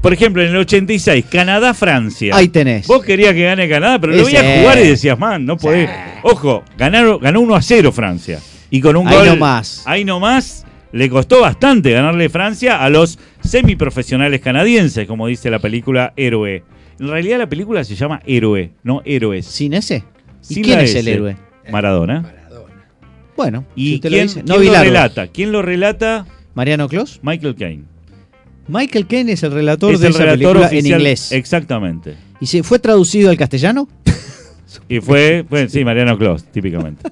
[0.00, 2.34] por ejemplo, en el 86, Canadá-Francia.
[2.34, 2.86] ahí tenés.
[2.86, 5.88] Vos querías que gane Canadá, pero lo veías jugar y decías, man, no podés.
[6.22, 8.40] Ojo, ganaron, ganó 1 a 0 Francia.
[8.70, 9.26] Y con un Ahí gol.
[9.28, 9.82] nomás.
[9.86, 10.64] Ahí nomás.
[10.92, 16.62] Le costó bastante ganarle Francia a los semiprofesionales canadienses, como dice la película Héroe.
[16.98, 19.44] En realidad la película se llama Héroe, no Héroes.
[19.46, 20.04] ¿Sin ese?
[20.48, 21.36] ¿Y Sin quién es el héroe?
[21.70, 22.32] Maradona.
[23.36, 24.34] Bueno, ¿Y si usted quién, lo dice.
[24.34, 24.84] quién No lo Bilardo.
[24.84, 25.26] relata?
[25.28, 26.26] ¿Quién lo relata?
[26.54, 27.20] ¿Mariano Clos?
[27.22, 27.84] Michael Caine.
[28.68, 31.32] Michael Caine es el relator Es de el esa relator película en inglés.
[31.32, 32.16] Exactamente.
[32.40, 33.88] ¿Y se fue traducido al castellano?
[34.88, 37.08] Y fue, sí, Mariano Clos, típicamente.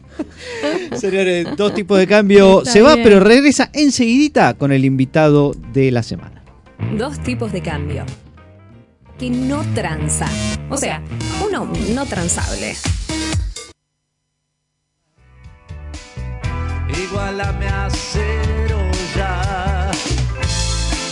[0.96, 2.58] Señores, dos tipos de cambio.
[2.58, 3.04] Está se va, bien.
[3.04, 6.42] pero regresa enseguidita con el invitado de la semana.
[6.98, 8.04] Dos tipos de cambio.
[9.18, 10.26] Que no tranza.
[10.68, 11.02] O sea,
[11.48, 12.74] uno no transable.
[17.02, 18.78] Igualame a cero
[19.16, 19.90] ya.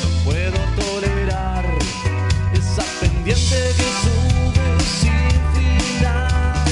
[0.03, 1.65] No puedo tolerar
[2.53, 4.69] esa pendiente que sube
[5.01, 6.65] sin final.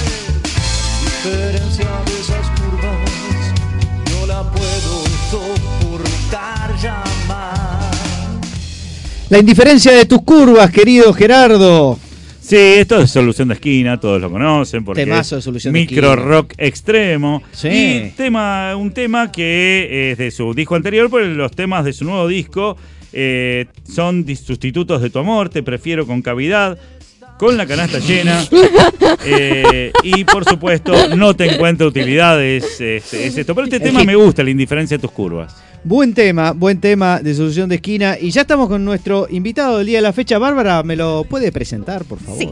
[1.03, 3.11] Diferencia de esas curvas,
[4.12, 7.90] no la puedo soportar ya más.
[9.29, 11.99] La indiferencia de tus curvas, querido Gerardo.
[12.51, 16.17] Sí, esto es Solución de Esquina, todos lo conocen porque Temazo de Solución de micro
[16.17, 17.45] rock extremo.
[17.53, 17.69] Sí.
[17.69, 22.05] Y tema, un tema que es de su disco anterior, pero los temas de su
[22.05, 22.77] nuevo disco
[23.13, 26.77] eh, son sustitutos de tu amor, te prefiero con cavidad,
[27.40, 28.44] con la canasta llena.
[29.24, 32.79] eh, y por supuesto, no te encuentro utilidades.
[32.79, 33.55] este, es esto.
[33.55, 35.57] Pero este tema me gusta, la indiferencia de tus curvas.
[35.83, 38.18] Buen tema, buen tema de solución de esquina.
[38.20, 40.38] Y ya estamos con nuestro invitado del día de la fecha.
[40.38, 42.38] Bárbara, ¿me lo puede presentar, por favor?
[42.38, 42.50] Sí.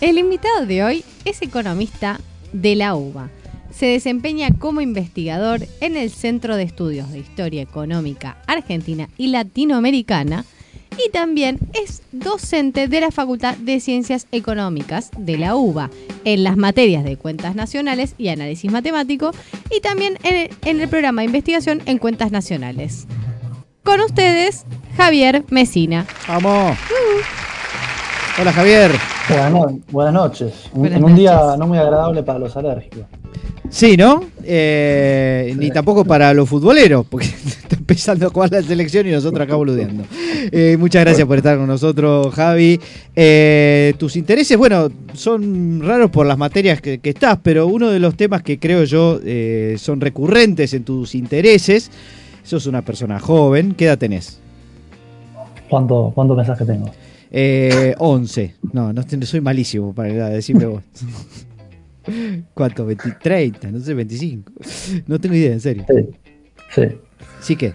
[0.00, 2.20] El invitado de hoy es economista
[2.52, 3.30] de la UBA.
[3.72, 10.44] Se desempeña como investigador en el Centro de Estudios de Historia Económica Argentina y Latinoamericana
[11.06, 15.90] y también es docente de la Facultad de Ciencias Económicas de la UBA
[16.24, 19.30] en las materias de cuentas nacionales y análisis matemático
[19.74, 23.06] y también en el, en el programa de investigación en cuentas nacionales.
[23.84, 24.64] Con ustedes,
[24.96, 26.06] Javier Mesina.
[26.26, 26.76] Vamos.
[28.40, 28.90] Hola Javier.
[29.28, 30.52] Buenas, no- buenas noches.
[30.72, 33.04] Buenas en un día no muy agradable para los alérgicos.
[33.70, 34.24] Sí, ¿no?
[34.44, 39.42] Eh, Ni tampoco para los futboleros, porque está empezando a jugar la selección y nosotros
[39.46, 40.04] acá boludeando.
[40.50, 42.80] Eh, muchas gracias por estar con nosotros, Javi.
[43.14, 48.00] Eh, tus intereses, bueno, son raros por las materias que, que estás, pero uno de
[48.00, 51.90] los temas que creo yo eh, son recurrentes en tus intereses,
[52.42, 54.40] sos una persona joven, ¿qué edad tenés?
[55.68, 56.90] ¿Cuánto, cuánto pensás que tengo?
[57.30, 58.54] Eh, 11.
[58.72, 60.82] No, no te- soy malísimo para la edad, decime vos.
[62.54, 62.86] ¿Cuánto?
[62.86, 64.52] 20, 30, no sé, 25.
[65.06, 65.84] No tengo idea, en serio.
[65.88, 66.08] Sí.
[66.74, 66.82] Sí.
[67.40, 67.74] ¿Sí que?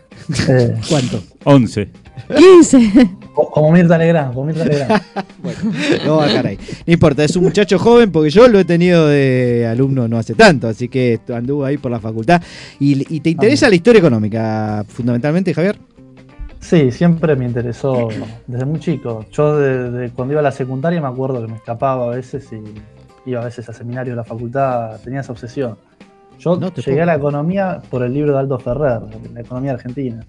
[0.49, 1.21] Eh, ¿Cuánto?
[1.45, 1.89] 11.
[2.37, 3.09] 15.
[3.33, 5.01] co- como Mirta Legrand, como Mirta Legrand.
[6.05, 6.57] No va a caray.
[6.85, 10.33] No importa, es un muchacho joven porque yo lo he tenido de alumno no hace
[10.35, 12.41] tanto, así que anduvo ahí por la facultad.
[12.79, 15.77] ¿Y, y te interesa la historia económica fundamentalmente, Javier?
[16.59, 18.07] Sí, siempre me interesó
[18.47, 19.25] desde muy chico.
[19.31, 22.47] Yo de, de cuando iba a la secundaria me acuerdo que me escapaba a veces
[22.53, 22.61] y
[23.25, 25.77] iba a veces a seminario de la facultad, tenía esa obsesión.
[26.39, 29.01] Yo No llegué puedo a la economía por el libro de Aldo Ferrer,
[29.33, 30.25] la economía argentina.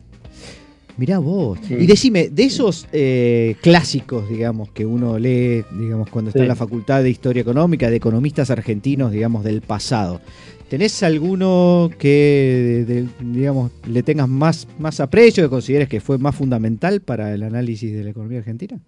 [0.96, 1.59] Mirá vos.
[1.66, 1.74] Sí.
[1.74, 6.42] Y decime, de esos eh, clásicos, digamos, que uno lee, digamos, cuando está Sí.
[6.44, 10.20] en la Facultad de Historia Económica, de economistas argentinos, digamos, del pasado,
[10.68, 16.16] ¿tenés alguno que, de- de- digamos, le tengas más, más aprecio, que consideres que fue
[16.18, 18.78] más fundamental para el análisis de la economía argentina?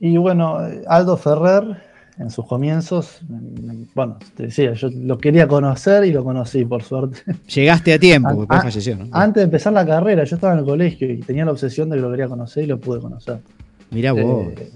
[0.00, 0.58] Y bueno,
[0.88, 1.76] Aldo Ferrer,
[2.18, 3.20] en sus comienzos,
[3.94, 7.18] bueno, te decía, yo lo quería conocer y lo conocí, por suerte.
[7.54, 9.06] Llegaste a tiempo, porque después ah, falleció, ¿no?
[9.12, 11.96] Antes de empezar la carrera, yo estaba en el colegio y tenía la obsesión de
[11.96, 13.38] que lo quería conocer y lo pude conocer.
[13.90, 14.48] Mirá vos.
[14.48, 14.70] Eh,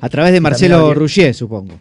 [0.00, 1.74] A través de Marcelo Rougier, supongo.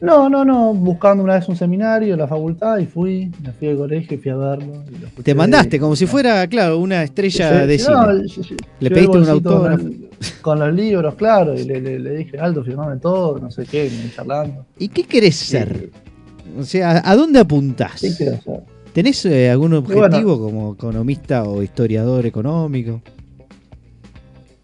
[0.00, 3.68] No, no, no, buscando una vez un seminario en la facultad y fui, me fui
[3.68, 4.84] al colegio y fui a verlo.
[5.18, 5.22] y.
[5.22, 7.94] Te mandaste, como si fuera, claro, una estrella Sí, de cine.
[7.96, 9.84] no, yo- yo- Le pediste un autógrafo.
[10.42, 13.90] Con, los libros, claro, y le, le- le dije, Aldo, firmame todo, no sé qué,
[14.14, 14.64] charlando.
[14.78, 15.90] ¿Y qué querés ser?
[16.58, 18.00] O sea, ¿a dónde apuntás?
[18.00, 18.60] ¿Qué quiero hacer?
[18.92, 20.04] ¿Tenés eh, algún bueno.
[20.04, 23.00] objetivo como economista o historiador económico?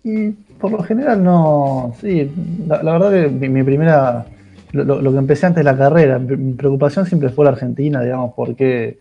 [0.05, 2.31] Y por lo general no, sí,
[2.67, 4.25] la, la verdad que mi, mi primera,
[4.73, 8.33] lo, lo- que empecé antes de la carrera, mi, preocupación siempre fue la Argentina, digamos,
[8.35, 8.99] porque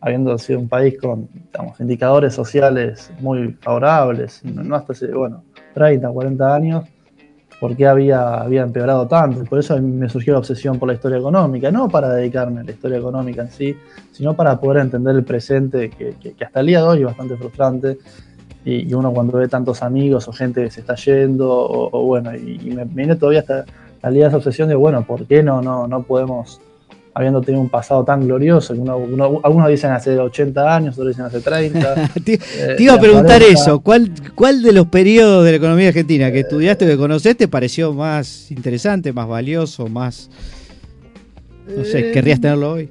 [0.00, 1.28] habiendo sido un país con,
[1.78, 6.84] indicadores sociales muy favorables, no, hasta hace, bueno, 30, 40 años,
[7.60, 9.44] ¿por qué había, había empeorado tanto?
[9.44, 12.72] Por eso me surgió la obsesión por la historia económica, no para dedicarme a la
[12.72, 13.76] historia económica en sí,
[14.10, 17.98] sino para poder entender el presente, que, hasta el día de hoy es bastante frustrante,
[18.64, 22.60] y, uno cuando ve tantos amigos o gente que se está yendo, o, bueno, y,
[22.62, 23.64] y me viene todavía hasta
[24.10, 26.60] de esa obsesión de, bueno, ¿por qué no, no, no podemos,
[27.14, 31.08] habiendo tenido un pasado tan glorioso, que uno, uno- algunos dicen hace 80 años, otros
[31.08, 32.08] dicen hace 30.
[32.24, 32.38] te, eh,
[32.76, 33.80] te iba a preguntar eso.
[33.80, 37.48] ¿Cuál, ¿Cuál de los periodos de la economía argentina que estudiaste o que conocés te
[37.48, 40.30] pareció más interesante, más valioso, más...
[41.76, 42.90] No sé, Eh, querrías tenerlo hoy?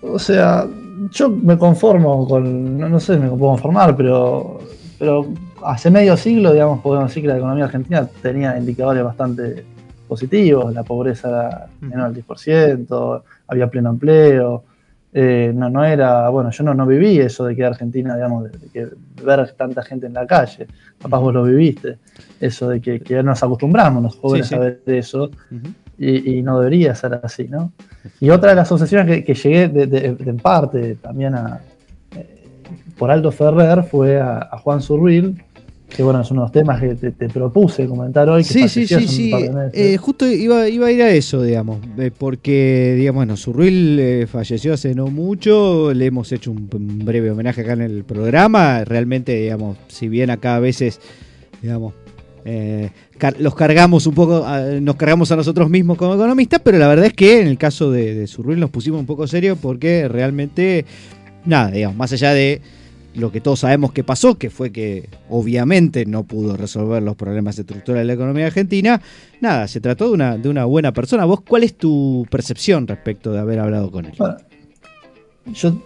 [0.00, 0.66] O sea,
[1.10, 4.60] yo me conformo con, no, no sé, me puedo conformar, pero,
[4.98, 5.26] pero
[5.64, 9.64] hace medio siglo, digamos, podemos decir que la economía argentina tenía indicadores bastante
[10.06, 14.64] positivos, la pobreza era menor al 10%, había pleno empleo,
[15.12, 18.50] eh, no, no era, bueno, yo no, no viví eso de que Argentina, digamos, de,
[18.58, 18.88] de que
[19.24, 20.66] ver tanta gente en la calle,
[21.00, 21.98] capaz vos lo viviste,
[22.40, 24.56] eso de que, que nos acostumbramos los jóvenes Sí, sí.
[24.56, 25.30] a ver eso,
[25.96, 27.72] y, y no debería ser así, ¿no?
[28.20, 31.60] Y otra de las obsesiones que, que llegué de, de- de en parte también a,
[32.16, 32.42] eh,
[32.98, 35.40] por Aldo Ferrer fue a, a Juan Zurril,
[35.96, 38.42] que bueno, es uno de los temas que te, te propuse comentar hoy.
[38.42, 39.30] Que Sí, sí, sí, sí.
[39.72, 44.26] Eh, justo iba, iba a ir a eso, digamos, eh, porque, digamos, bueno, Zurruil eh,
[44.26, 48.84] falleció hace no mucho, le hemos hecho un, un breve homenaje acá en el programa,
[48.84, 51.00] realmente, digamos, si bien acá a veces,
[51.62, 51.94] digamos,
[52.44, 54.44] eh, car- los cargamos un poco,
[54.80, 57.90] nos cargamos a nosotros mismos como economistas, pero la verdad es que en el caso
[57.92, 60.84] de, de Zurruil nos pusimos un poco serios porque realmente,
[61.46, 62.60] nada, digamos, más allá de
[63.14, 67.58] lo que todos sabemos que pasó, que fue que obviamente no pudo resolver los problemas
[67.58, 69.00] estructurales de la economía argentina,
[69.40, 71.24] nada, se trató de una, de una buena persona.
[71.24, 74.12] ¿Vos cuál es tu percepción respecto de haber hablado con él?
[74.18, 74.36] Bueno,
[75.52, 75.76] yo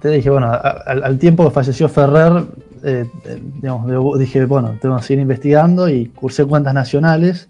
[0.00, 2.44] te dije, bueno, al, al tiempo que falleció Ferrer,
[2.82, 3.04] eh,
[3.60, 7.48] digamos, dije, bueno, tengo que seguir investigando y cursé cuentas nacionales.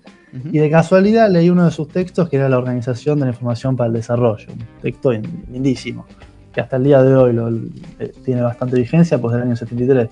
[0.51, 3.77] Y de casualidad leí uno de sus textos que era la Organización de la Información
[3.77, 6.07] para el Desarrollo, un texto in- lindísimo,
[6.53, 10.09] que hasta el día de hoy lo- eh, tiene bastante vigencia, pues del año 73.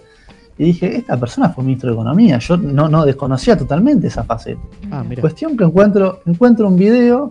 [0.59, 4.61] Y dije, esta persona fue ministro de Economía, yo no, no desconocía totalmente esa faceta.
[4.91, 5.21] Ah, mira.
[5.23, 7.31] Cuestión que encuentro, encuentro un video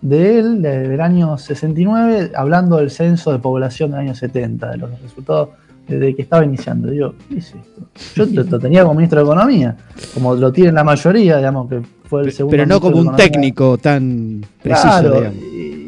[0.00, 4.76] de él de- del año 69 hablando del censo de población del año 70, de
[4.78, 5.50] los resultados
[5.86, 6.88] desde que estaba iniciando.
[6.90, 7.82] Digo, ¿qué es esto?
[8.14, 9.76] Yo lo, lo tenía como ministro de Economía,
[10.14, 12.52] como lo tienen la mayoría, digamos, que fue el segundo.
[12.56, 15.38] Pero no como de un técnico tan preciso, Claro, digamos.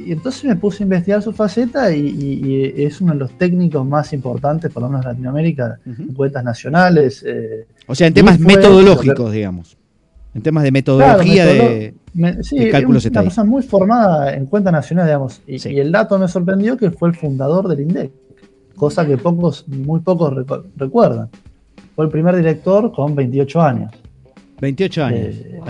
[0.06, 3.32] Y, entonces me puse a investigar su faceta y, y- y es uno de los
[3.38, 7.24] técnicos más importantes, por lo menos en Latinoamérica, en cuentas nacionales.
[7.26, 9.76] eh, O sea, en temas fue- metodológicos, digamos.
[10.34, 14.34] En temas de metodología Claro, de, me- sí, de es cálculos una persona muy formada
[14.34, 15.40] en cuenta nacional, digamos.
[15.46, 15.70] Y, Sí.
[15.70, 18.10] y el dato me sorprendió que fue el fundador del INDEC,
[18.74, 21.28] cosa que pocos, muy pocos recu- recuerdan.
[21.94, 23.92] Fue el primer director con 28 años.
[24.60, 25.36] 28 años.
[25.36, 25.60] Eh,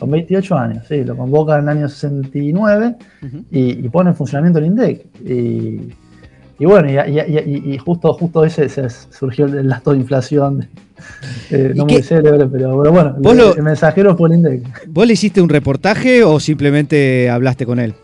[0.00, 3.44] con 28 años, sí, lo convoca en el año 69 Ujú.
[3.52, 5.06] y, y pone en funcionamiento el INDEC.
[5.24, 5.92] Y,
[6.58, 10.68] y bueno, y, justo, justo ese, ese surgió el, dato de inflación,
[11.50, 14.34] eh, ¿Y no muy célebre, pero, pero bueno, Vos el, lo- el mensajero fue el
[14.36, 14.88] INDEC.
[14.88, 17.94] ¿Vos le hiciste un reportaje o simplemente hablaste con él?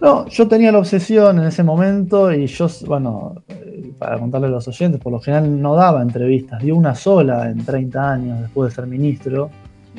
[0.00, 4.50] No, yo tenía la obsesión en ese momento y yo, bueno, eh, para contarle a
[4.50, 8.70] los oyentes, por lo general no daba entrevistas, dio una sola en 30 años después
[8.70, 9.50] de ser ministro.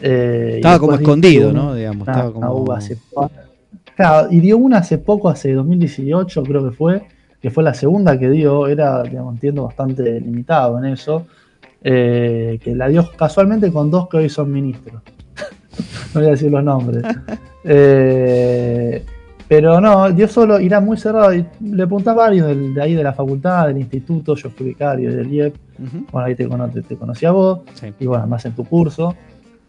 [0.02, 1.76] Eh, Estaba como escondido, una- ¿no?
[1.76, 3.30] Digamos, una- estaba como- una hace po-
[3.96, 7.02] Claro, y dio una hace poco, hace 2018 creo que fue,
[7.42, 11.26] que fue la segunda que dio, era, digamos, entiendo, bastante limitado en eso,
[11.84, 15.02] eh, que la dio casualmente con dos que hoy son ministros.
[16.14, 17.04] no voy a decir los nombres.
[17.92, 19.04] Eh,
[19.48, 21.34] pero no, dio solo, era muy cerrado.
[21.34, 24.68] Y le pregunté a varios del- de ahí de la facultad, del instituto, yo fui
[24.68, 25.56] vicario del IEP,
[26.12, 27.88] bueno, ahí te, cono- te, te conocí a vos, Sí.
[28.00, 29.16] y bueno, más en tu curso,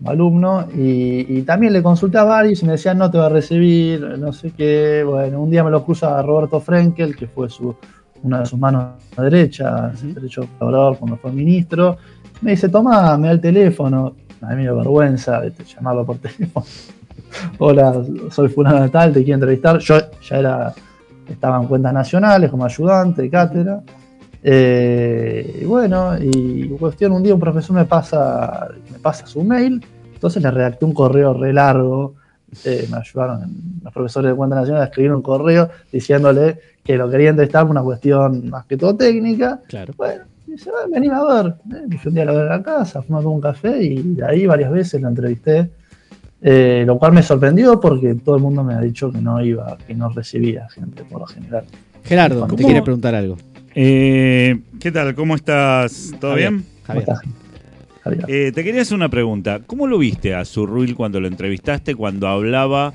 [0.05, 3.31] alumno, y, y también le consulté a varios y me decían no te va a
[3.31, 7.51] recibir, no sé qué, bueno, un día me lo cruza a Roberto Frenkel, que fue
[7.51, 7.75] su,
[8.23, 10.15] una de sus manos derechas, Ujú.
[10.15, 11.97] derecho colaborador cuando fue ministro,
[12.41, 16.17] me dice, toma, me da el teléfono, a mí me dio vergüenza de llamarlo por
[16.19, 16.65] teléfono.
[17.59, 19.79] Hola, soy fulano de tal, te quiero entrevistar.
[19.79, 19.99] Yo
[20.29, 20.75] ya era,
[21.29, 23.81] estaba en cuentas nacionales como ayudante de cátedra.
[24.43, 29.85] Eh, y bueno, y cuestión, un día un profesor me pasa, me pasa su mail,
[30.15, 32.15] entonces le redacté un correo re largo.
[32.65, 33.43] eh, me ayudaron
[33.85, 37.71] los profesores de cuentas nacionales a escribir un correo diciéndole que lo quería entrevistar por
[37.71, 39.61] una cuestión más que todo técnica.
[39.69, 39.93] Claro.
[39.97, 41.55] Bueno, y dice, "Ah, a ver.
[41.71, 44.03] Eh, me fui un día a la ver a la casa, tomar un café y
[44.15, 45.71] de ahí varias veces lo entrevisté.
[46.43, 49.77] Eh, lo cual me sorprendió porque todo el mundo me ha dicho que no iba,
[49.87, 51.65] que no recibía gente por lo general.
[52.03, 53.37] Gerardo, te quiere preguntar algo.
[53.75, 55.15] Eh, ¿Qué tal?
[55.15, 56.13] ¿Cómo estás?
[56.21, 56.51] ¿Todo Javier.
[56.51, 56.65] bien?
[56.65, 57.03] ¿Cómo Javier.
[57.03, 57.21] estás,
[58.03, 58.25] Javier?
[58.29, 59.61] Eh, te quería hacer una pregunta.
[59.67, 62.93] ¿Cómo lo viste a Zurruil cuando lo entrevistaste, cuando hablaba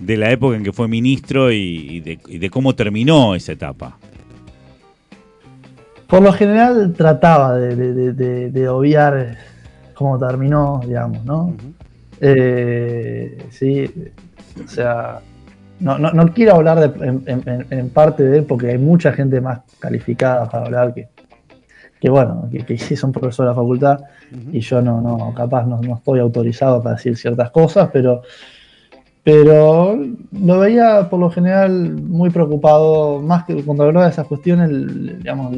[0.00, 3.52] de la época en que fue ministro y, y de, y de cómo terminó esa
[3.52, 3.98] etapa?
[6.06, 9.38] Por lo general trataba de, de- de- de- de obviar
[9.94, 11.56] cómo terminó, digamos, ¿no?
[12.20, 13.90] Eh, sí,
[14.64, 15.20] o sea,
[15.80, 19.12] no, no- no quiero hablar de- en, en- en parte de él porque hay mucha
[19.12, 21.08] gente más calificada para hablar que,
[22.00, 23.98] que bueno, que, que son profesores de la facultad
[24.52, 28.22] y yo no, no capaz no, no estoy autorizado para decir ciertas cosas, pero,
[29.22, 29.98] pero
[30.32, 34.70] lo veía por lo general muy preocupado, más que cuando hablaba de esas cuestiones,
[35.18, 35.56] digamos,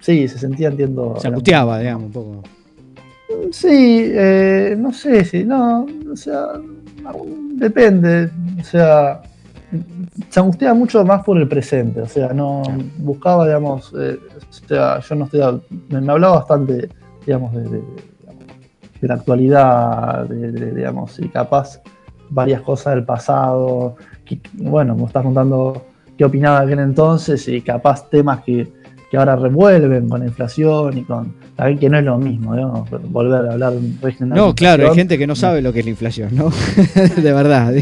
[0.00, 1.16] sí, se sentía, entiendo.
[1.18, 2.42] Se angustiaba, digamos, un poco.
[3.50, 6.46] Sí, eh, no sé si, no, o sea,
[7.54, 8.30] depende,
[8.60, 9.22] o sea,
[10.28, 12.62] se angustiaba mucho más por el presente, o sea, no
[12.98, 14.18] buscaba, digamos, eh,
[14.48, 15.40] o sea, yo no estoy,
[15.88, 16.88] me, me hablaba bastante,
[17.26, 17.82] digamos, de, de-
[19.00, 21.80] de la actualidad, de, de- digamos, y capaz
[22.30, 25.84] varias cosas del pasado, que- bueno, me estás contando
[26.16, 28.72] qué opinaba aquel entonces y capaz temas que,
[29.14, 32.84] que ahora revuelven con la inflación y con, también que no es lo mismo, ¿no?
[33.10, 35.72] volver a hablar de un régimen de No, claro, hay gente que no sabe lo
[35.72, 36.50] que es la inflación, ¿no?
[37.22, 37.72] de verdad.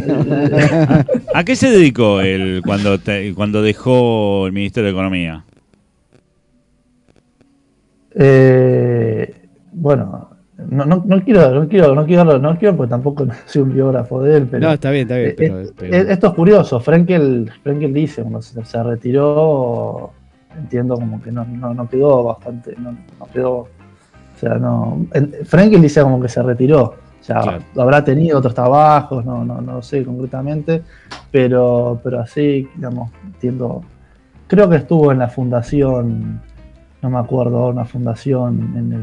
[1.34, 5.44] ¿A qué se dedicó él cuando, te- cuando dejó el Ministerio de Economía?
[8.14, 9.34] Eh,
[9.72, 10.28] bueno,
[10.68, 14.20] no, no, no quiero, no quiero, no quiero, no quiero, porque tampoco soy un biógrafo
[14.22, 15.30] de él, pero No, está bien, está bien.
[15.30, 16.78] eh, Pero, eh, pero- esto es curioso.
[16.80, 20.12] Frenkel, Frenkel dice cuando se, se retiró,
[20.56, 23.68] entiendo como que no, no, no quedó bastante, no, no quedó, o
[24.38, 25.06] sea, no.
[25.14, 26.82] en- Frenkel dice como que se retiró.
[27.20, 27.62] O sea, Claro.
[27.78, 30.82] habrá tenido otros trabajos, no, no, no sé concretamente,
[31.30, 33.82] pero, pero así, digamos, entiendo.
[34.48, 36.40] Creo que estuvo en la fundación,
[37.00, 38.98] no me acuerdo, una fundación en el,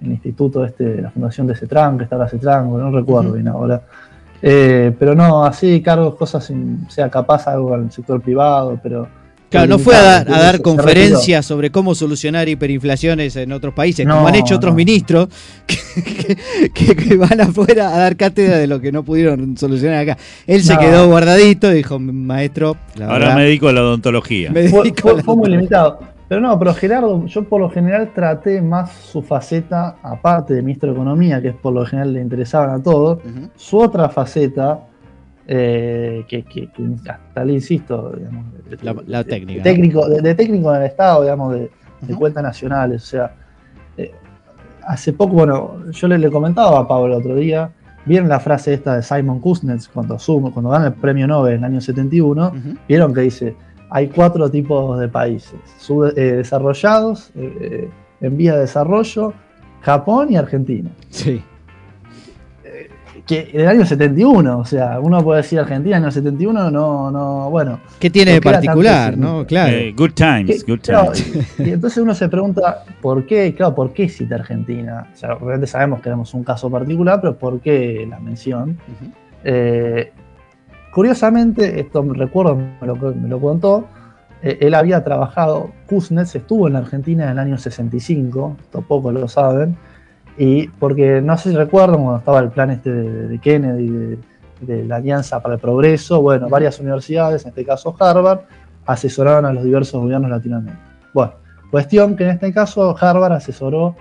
[0.00, 3.34] en el instituto este, la fundación de Cetran, que está ahora Cetran, no recuerdo Ujú.
[3.36, 3.80] bien ahora.
[4.42, 9.06] Eh, pero no, así cargos, cosas, sin- sea capaz algo al sector privado, pero.
[9.56, 14.16] Claro, no fue a, dar- a conferencias sobre cómo solucionar hiperinflaciones en otros países, No,
[14.16, 14.76] como han hecho otros no.
[14.76, 15.28] ministros
[15.66, 16.36] que,
[16.74, 20.18] que- que van afuera a dar cátedra de lo que no pudieron solucionar acá.
[20.46, 20.80] Él se No.
[20.80, 24.50] quedó guardadito y dijo, maestro, la Ahora verdad, me dedico a la odontología.
[24.50, 26.00] me Fue, dedico fue- a la fue muy limitado.
[26.28, 30.88] Pero no, pero Gerardo, yo por lo general traté más su faceta, aparte de ministro
[30.88, 33.20] de Economía, que es por lo general le interesaban a todos,
[33.54, 34.80] su otra faceta,
[35.48, 40.34] eh, que, que- que hasta le insisto, digamos, de, La- técnica, de técnico, de, de
[40.34, 41.70] técnico en el Estado, digamos, de,
[42.16, 43.02] cuentas nacionales.
[43.02, 43.34] O sea,
[43.96, 44.12] eh,
[44.86, 47.70] hace poco, bueno, yo le, le comentaba a Pablo el otro día,
[48.04, 51.58] vieron la frase esta de Simon Kuznets cuando, asume- cuando gana el premio Nobel en
[51.60, 52.58] el año 71, Ujú.
[52.88, 53.54] vieron que dice,
[53.90, 57.30] hay cuatro tipos de países, sub- eh, desarrollados,
[58.20, 59.32] en vía de desarrollo,
[59.82, 60.90] Japón y Argentina.
[61.10, 61.42] Sí.
[63.26, 66.70] Que en el año 71, o sea, uno puede decir Argentina en el año 71,
[66.70, 67.80] no, no, bueno.
[67.98, 69.44] ¿Qué tiene de ¿Por qué era tan particular, no?
[69.44, 69.72] Claro.
[69.76, 71.58] Eh, good times, ¿Qué- good claro, times.
[71.58, 73.52] y entonces uno se pregunta, ¿por qué?
[73.56, 75.08] Claro, ¿por qué cita Argentina?
[75.12, 78.78] O sea, realmente sabemos que tenemos un caso particular, pero ¿por qué la mención?
[79.42, 80.12] Eh,
[80.92, 83.86] curiosamente, esto me recuerdo, me lo, me lo contó,
[84.42, 89.12] eh, él había trabajado, Kuznets estuvo en la Argentina en el año 65, esto pocos
[89.12, 89.76] lo saben,
[90.38, 94.18] y porque no sé si recuerdan cuando estaba el plan este de, de Kennedy, de,
[94.60, 98.40] de la Alianza para el Progreso, bueno, varias universidades, en este caso Harvard,
[98.86, 100.86] asesoraron a los diversos gobiernos latinoamericanos.
[101.12, 101.32] Bueno,
[101.70, 103.96] cuestión que en este caso Harvard asesoró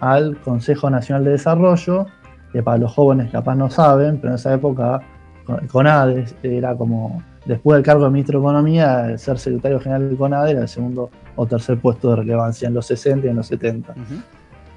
[0.00, 2.06] al Consejo Nacional de Desarrollo,
[2.52, 5.00] que para los jóvenes capaz no saben, pero en esa época
[5.44, 10.08] con- CONADE era como, después del cargo de ministro de Economía, el ser secretario general
[10.08, 13.36] del CONADE era el segundo o tercer puesto de relevancia en los 60 y en
[13.36, 13.92] los 70.
[13.92, 14.02] Ujú.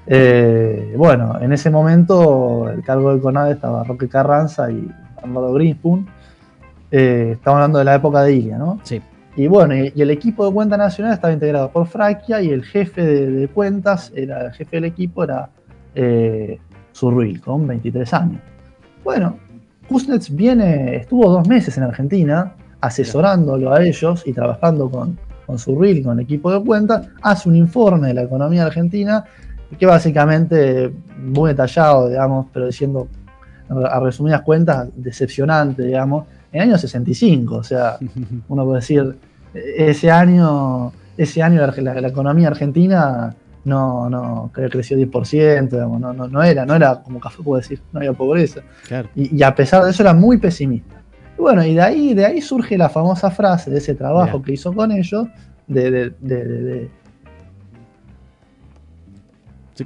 [0.06, 4.88] Eh, bueno, en ese momento el cargo de CONADE estaba Roque Carranza y
[5.20, 6.06] Bernardo Greenspoon.
[6.90, 8.80] Eh, estamos hablando de la época de Ilia, ¿no?
[8.82, 9.00] Sí.
[9.36, 12.64] Y bueno, y, y el equipo de cuenta nacional estaba integrado por Fraquia y el
[12.64, 15.48] jefe de, de cuentas, era el jefe del equipo era
[15.94, 16.58] eh,
[17.44, 18.40] con 23 años.
[19.02, 19.36] Bueno,
[19.88, 26.04] Kuznets viene, estuvo dos meses en Argentina asesorándolo a ellos y trabajando con, con Zurril
[26.04, 29.24] con el equipo de cuentas, hace un informe de la economía argentina
[29.78, 33.08] que básicamente muy detallado, digamos, pero diciendo
[33.90, 37.96] a resumidas cuentas, decepcionante, digamos, en el año 65, o sea,
[38.48, 39.16] uno puede decir,
[39.54, 46.12] ese año, ese año la, economía argentina no, no creo que creció 10%, digamos, no,
[46.12, 48.60] no, no era, no era como Café puede decir, no había pobreza.
[48.88, 49.08] Claro.
[49.14, 50.96] Y, y a pesar de eso era muy pesimista.
[51.38, 54.44] Y bueno, y de ahí, de ahí surge la famosa frase de ese trabajo Mirá.
[54.44, 55.28] que hizo con ellos,
[55.66, 56.90] de, de- de- de-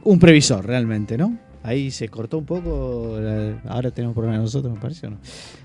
[0.04, 1.36] Un previsor, realmente, ¿no?
[1.62, 3.16] Ahí se cortó un poco.
[3.68, 5.18] Ahora tenemos problemas nosotros, me parece, ¿o no?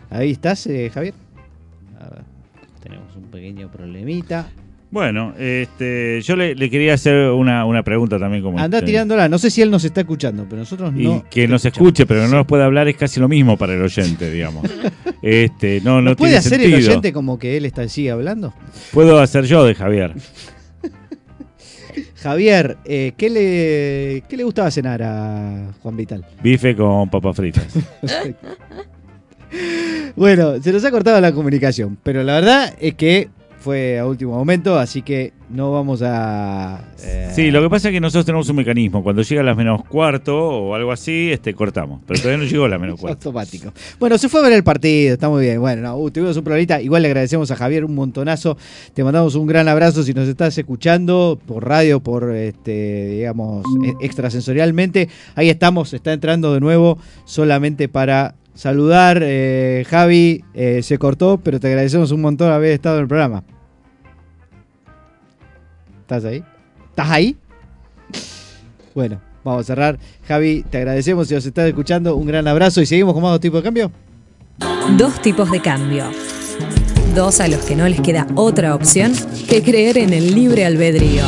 [0.09, 1.13] Ahí estás, eh, Javier.
[1.99, 2.23] A ver,
[2.81, 4.49] tenemos un pequeño problemita.
[4.91, 9.29] Bueno, este, yo le, le quería hacer una, una pregunta también como Anda este, tirándola.
[9.29, 11.23] No sé si él nos está escuchando, pero nosotros y no.
[11.29, 11.87] que nos escuchamos.
[11.91, 14.69] escuche, pero no nos pueda hablar es casi lo mismo para el oyente, digamos.
[15.23, 16.77] Este, no, no ¿No puede tiene hacer sentido.
[16.79, 18.55] el oyente como que él está, sigue hablando?
[18.91, 20.15] Puedo hacer yo de Javier.
[22.21, 26.23] Javier, eh, ¿qué, le, ¿qué le gustaba cenar a Juan Vital?
[26.43, 27.67] Bife con papas fritas.
[30.15, 33.29] Bueno, se nos ha cortado la comunicación, pero la verdad es que
[33.61, 36.81] fue a último momento, así que no vamos a...
[37.03, 39.03] eh, Sí, lo que pasa es que nosotros tenemos un mecanismo.
[39.03, 42.01] Cuando llega a las menos cuarto o algo así, este, cortamos.
[42.07, 43.29] Pero todavía no llegó a las menos cuarto.
[43.29, 43.71] automático.
[43.99, 45.59] Bueno, se fue a ver el partido, está muy bien.
[45.59, 46.81] Bueno, no, uh, tuvimos un problemita.
[46.81, 48.57] Igual le agradecemos a Javier un montonazo.
[48.93, 54.05] Te mandamos un gran abrazo si nos estás escuchando por radio, por este, digamos, e-
[54.05, 55.09] extrasensorialmente.
[55.35, 59.19] Ahí estamos, está entrando de nuevo solamente para saludar.
[59.21, 63.43] eh, Javi, eh, se cortó, pero te agradecemos un montón haber estado en el programa.
[66.01, 66.43] ¿Estás ahí?
[66.89, 67.37] ¿Estás ahí?
[68.93, 69.97] Bueno, vamos a cerrar.
[70.27, 72.15] Javi, te agradecemos si nos estás escuchando.
[72.15, 73.91] Un gran abrazo y seguimos con más dos tipos de cambio.
[74.97, 76.05] Dos tipos de cambio.
[77.15, 79.13] Dos a los que no les queda otra opción
[79.49, 81.23] que creer en el libre albedrío.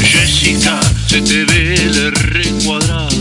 [0.00, 3.11] Jessica, se te ve el recuadrado.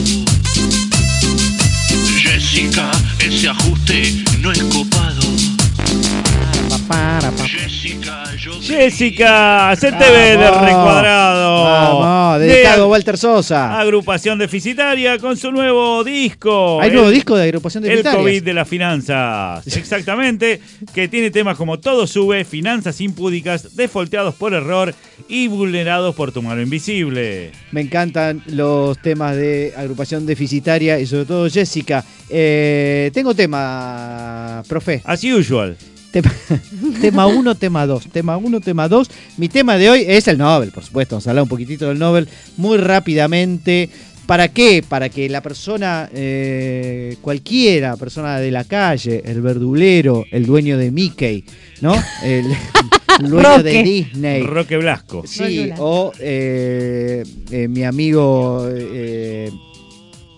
[7.45, 10.61] Jessica, yo Jessica, se te ve de Vamos.
[10.65, 11.63] recuadrado.
[11.63, 13.79] Vamos, De dedicado a Walter Sosa.
[13.79, 16.81] Agrupación deficitaria con su nuevo disco.
[16.81, 18.03] Hay El- nuevo disco de agrupación de El.
[18.03, 19.65] COVID de las finanzas.
[19.67, 20.59] Exactamente.
[20.93, 24.93] Que tiene temas como Todo sube, Finanzas impúdicas, Defolteados por error
[25.29, 27.51] y Vulnerados por tu mano invisible.
[27.71, 32.03] Me encantan los temas de agrupación deficitaria y sobre todo Jessica.
[32.29, 35.01] Eh, tengo tema, profe.
[35.05, 35.75] As usual.
[36.11, 36.33] Tema-
[37.01, 38.07] Tema 1, tema 2.
[38.11, 39.09] Tema 1, tema 2.
[39.37, 41.15] Mi tema de hoy es el Nobel, por supuesto.
[41.15, 43.89] Vamos a hablar un poquitito del Nobel muy rápidamente.
[44.25, 44.83] ¿Para qué?
[44.87, 50.91] Para que la persona, eh, cualquiera persona de la calle, el verdulero, el dueño de
[50.91, 51.43] Mickey,
[51.81, 51.93] ¿no?
[52.23, 52.45] El,
[53.19, 53.83] el dueño de.
[53.83, 54.43] Disney.
[54.43, 55.23] Roque Blasco.
[55.25, 59.51] Sí, Roque o eh, eh, mi amigo eh,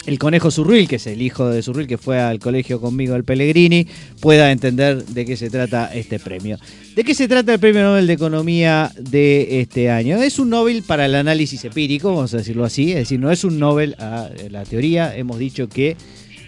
[0.05, 3.23] el conejo Zurruil, que es el hijo de Zurruil, que fue al colegio conmigo al
[3.23, 3.87] Pellegrini,
[4.19, 6.57] pueda entender de qué se trata este premio.
[6.95, 10.21] ¿De qué se trata el Premio Nobel de Economía de este año?
[10.21, 13.43] Es un Nobel para el análisis empírico, vamos a decirlo así, es decir, no es
[13.43, 15.95] un Nobel a la teoría, hemos dicho que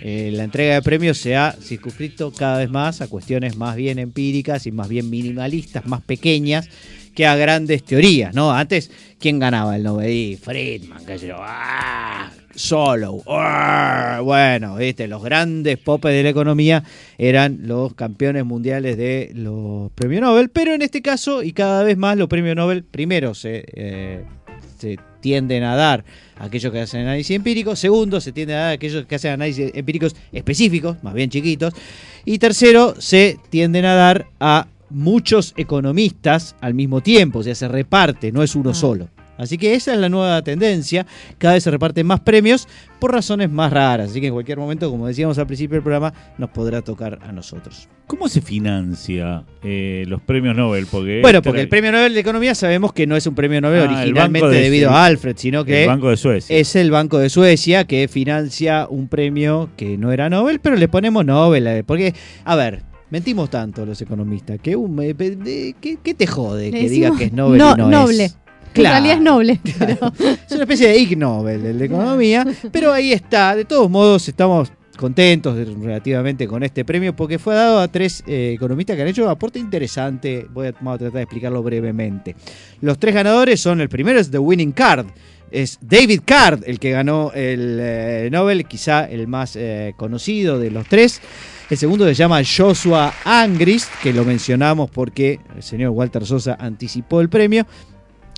[0.02, 3.98] eh, la entrega de premios se ha circunscrito cada vez más a cuestiones más bien
[3.98, 6.70] empíricas y más bien minimalistas, más pequeñas
[7.16, 8.52] que a grandes teorías, ¿no?
[8.52, 10.12] Antes, ¿quién ganaba el Nobel?
[10.12, 12.32] Y Friedman, sé yo, ¡ah!
[12.56, 14.22] Solo, ¡ah!
[14.24, 16.84] bueno, viste, los grandes popes de la economía
[17.18, 21.98] eran los campeones mundiales de los premios Nobel, pero en este caso, y cada vez
[21.98, 24.24] más, los premios Nobel primero se, eh,
[24.78, 26.06] se tienden a dar
[26.38, 29.32] a aquellos que hacen análisis empírico, segundo, se tienden a dar a aquellos que hacen
[29.32, 31.74] análisis empíricos específicos, más bien chiquitos,
[32.24, 37.68] y tercero, se tienden a dar a muchos economistas al mismo tiempo, o sea, se
[37.68, 39.10] reparte, no es uno solo.
[39.38, 41.06] Así que esa es la nueva tendencia,
[41.38, 42.68] cada vez se reparten más premios
[43.00, 46.14] por razones más raras, así que en cualquier momento, como decíamos al principio del programa,
[46.38, 47.90] nos podrá tocar a nosotros.
[48.08, 50.86] ¿Cómo se financia eh, los premios Nobel?
[50.90, 53.60] Porque Bueno, este porque el Premio Nobel de Economía sabemos que no es un Premio
[53.62, 56.56] Nobel Ah, originalmente de- debido a Alfred, sino que el Banco de Suecia.
[56.58, 60.88] es el Banco de Suecia que financia un premio que no era Nobel, pero le
[60.88, 61.84] ponemos Nobel.
[61.86, 62.14] Porque,
[62.44, 66.72] a ver, mentimos tanto los economistas, que un, eh, pe- de- ¿qué, qué te jode
[66.72, 68.26] Le que diga que es Nobel no- y no noble.
[68.26, 68.38] es?
[68.76, 69.60] En realidad es noble.
[69.80, 73.56] pero- Es una especie de Ig Nobel, el de economía, pero ahí está.
[73.56, 78.54] De todos modos, estamos contentos relativamente con este premio porque fue dado a tres eh,
[78.56, 80.48] economistas que han hecho un aporte interesante.
[80.54, 82.36] Voy a, vamos a tratar de explicarlo brevemente.
[82.82, 85.08] Los tres ganadores son, el primero es The Winning Card.
[85.52, 90.72] Es David Card el que ganó el eh, Nobel, quizá el más eh, conocido de
[90.72, 91.22] los tres.
[91.70, 97.22] El segundo se llama Joshua Angrist, que lo mencionamos porque el señor Walter Sosa anticipó
[97.22, 97.66] el premio.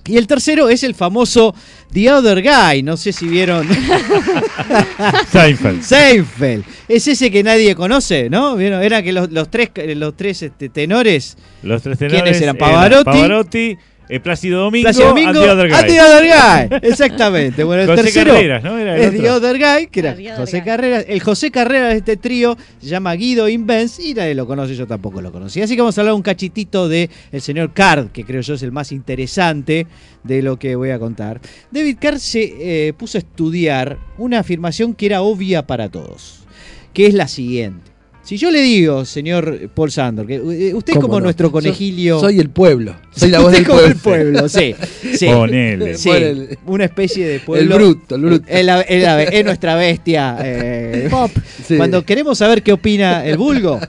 [0.05, 1.53] Y el tercero es el famoso
[1.91, 2.83] The Other Guy.
[2.83, 3.67] No sé si vieron.
[5.31, 5.83] Seinfeld.
[5.83, 6.63] Seinfeld.
[6.87, 8.55] Es ese que nadie conoce, ¿no?
[8.55, 8.81] ¿Vieron?
[8.81, 11.37] Era que los, los tres, los tres este, tenores.
[11.63, 12.55] Los tres tenores ¿Quiénes eran?
[12.55, 13.03] eran Pavarotti.
[13.03, 13.77] Pavarotti,
[14.09, 15.77] eh, Plácido Domingo, Plácido Domingo, and the Other Guy.
[15.77, 16.89] and the Other Guy.
[16.89, 17.63] Exactamente.
[17.63, 18.77] Bueno, el José tercero Carreras, ¿no?
[18.77, 19.29] Era el es The.
[19.29, 20.63] Other Guy, que era The José.
[20.63, 21.05] Carreras.
[21.07, 24.87] El José Carreras de este trío se llama Guido Invens y nadie lo conoce, yo
[24.87, 25.61] tampoco lo conocí.
[25.61, 28.63] Así que vamos a hablar un cachitito de el señor Card, que creo yo es
[28.63, 29.87] el más interesante
[30.23, 31.41] de lo que voy a contar.
[31.71, 36.45] David Card se eh, puso a estudiar una afirmación que era obvia para todos,
[36.93, 37.86] que es la siguiente.
[38.27, 41.23] Si yo le digo, señor Paul Sandor, que eh, usted es ¿Cómo como no?
[41.23, 42.19] nuestro Soy- conejillo.
[42.19, 42.93] Soy el pueblo.
[43.15, 44.39] Soy la voz Usted del es como pueblo.
[44.39, 44.75] el pueblo, sí.
[45.17, 45.25] sí.
[45.27, 45.95] Ponele.
[45.97, 46.57] Sí, Ponele.
[46.65, 47.75] una especie de El pueblo.
[47.75, 48.45] bruto, el bruto.
[48.49, 51.31] Es, la- es la- es nuestra bestia eh, pop.
[51.65, 51.77] Sí.
[51.77, 53.79] Cuando queremos saber qué opina el vulgo,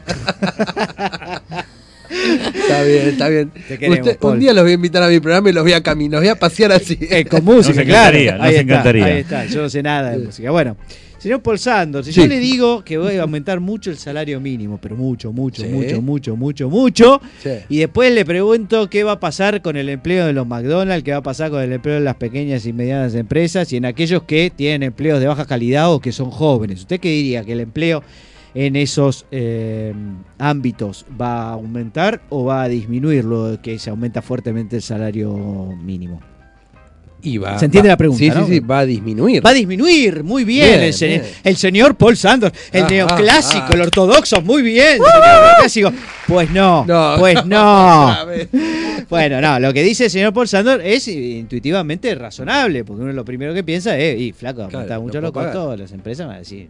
[2.10, 3.50] Está bien, está bien.
[3.66, 5.72] Te queremos, Usted- un día los voy a invitar a mi programa y los voy
[5.72, 6.96] a caminar, los voy a pasear así.
[7.00, 8.16] eh, con música, Nos claro.
[8.16, 9.04] encantaría, nos ahí está, encantaría.
[9.04, 10.50] ahí está, yo no sé nada de música.
[10.50, 10.76] Bueno,
[11.18, 12.20] señor Paul Sandor, si Sí.
[12.20, 15.68] yo le digo que voy a aumentar mucho el salario mínimo, pero mucho, mucho, Sí.
[15.68, 17.50] mucho, mucho, mucho, mucho, Sí.
[17.68, 21.10] y después le pregunto qué va a pasar con el empleo de los McDonald's, qué
[21.12, 24.22] va a pasar con el empleo de las pequeñas y medianas empresas y en aquellos
[24.22, 26.80] que tienen empleos de baja calidad o que son jóvenes.
[26.80, 27.44] ¿Usted qué diría?
[27.44, 28.02] ¿Que el empleo
[28.54, 29.92] en esos eh,
[30.38, 35.74] ámbitos va a aumentar o va a disminuir lo que se aumenta fuertemente el salario
[35.82, 36.20] mínimo?
[37.28, 38.46] Y va- ¿Se entiende va- la pregunta, Sí, no?
[38.46, 39.44] sí, sí, va a disminuir.
[39.44, 41.22] Va a disminuir, muy bien, Bien, el, se- bien.
[41.44, 45.92] el señor Paul Sanders, el Ah, neoclásico, ah, el ortodoxo, muy bien, neoclásico.
[46.26, 48.16] Pues no, No, pues no.
[49.08, 53.24] Bueno, no, lo que dice el señor Paul Sanders es intuitivamente razonable, porque uno lo
[53.24, 55.52] primero que piensa es, y flaco, Claro, no mucho pagar.
[55.54, 56.68] costos, las empresas van a decir,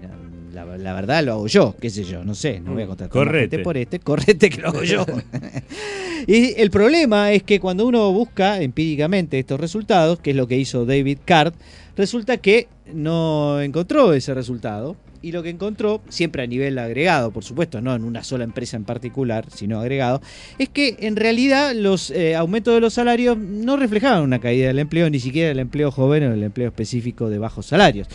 [0.55, 3.17] la, la verdad lo hago yo, qué sé yo, no sé, no voy a contratar
[3.17, 3.59] más Correte.
[3.61, 5.05] por este, correte que lo hago yo.
[6.27, 10.57] y el problema es que cuando uno busca empíricamente estos resultados, que es lo que
[10.57, 11.55] hizo David Card,
[11.97, 14.97] resulta que no encontró ese resultado.
[15.21, 18.77] Y lo que encontró, siempre a nivel agregado, por supuesto, no en una sola empresa
[18.77, 20.23] en particular, sino agregado,
[20.59, 24.79] es que en realidad los eh, aumentos de los salarios no reflejaban una caída del
[24.79, 28.07] empleo, ni siquiera el empleo joven o el empleo específico de bajos salarios.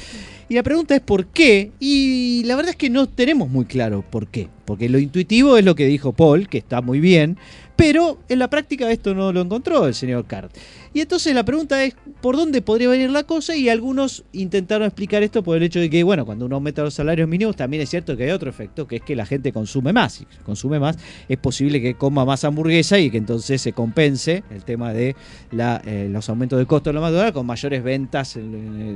[0.49, 4.03] Y la pregunta es por qué, y la verdad es que no tenemos muy claro
[4.09, 7.37] por qué, porque lo intuitivo es lo que dijo Paul, que está muy bien,
[7.75, 10.51] pero en la práctica esto no lo encontró el señor Card.
[10.93, 15.23] Y entonces la pregunta es por dónde podría venir la cosa y algunos intentaron explicar
[15.23, 17.89] esto por el hecho de que, bueno, cuando uno aumenta los salarios mínimos también es
[17.89, 20.13] cierto que hay otro efecto, que es que la gente consume más.
[20.13, 24.63] Si consume más, es posible que coma más hamburguesa y que entonces se compense el
[24.63, 25.15] tema de
[25.51, 28.41] la, eh, los aumentos de costo de la McDonald's con mayores ventas eh,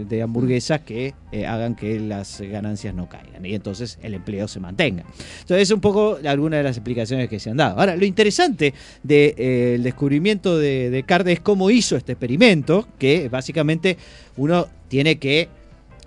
[0.07, 4.59] de hamburguesas que eh, hagan que las ganancias no caigan y entonces el empleo se
[4.59, 5.01] mantenga.
[5.01, 7.79] Entonces Entonces, un poco algunas de las explicaciones que se han dado.
[7.79, 8.73] Ahora, lo interesante
[9.03, 13.97] del descubrimiento de Descartes es cómo hizo este experimento, que básicamente
[14.37, 15.49] uno tiene que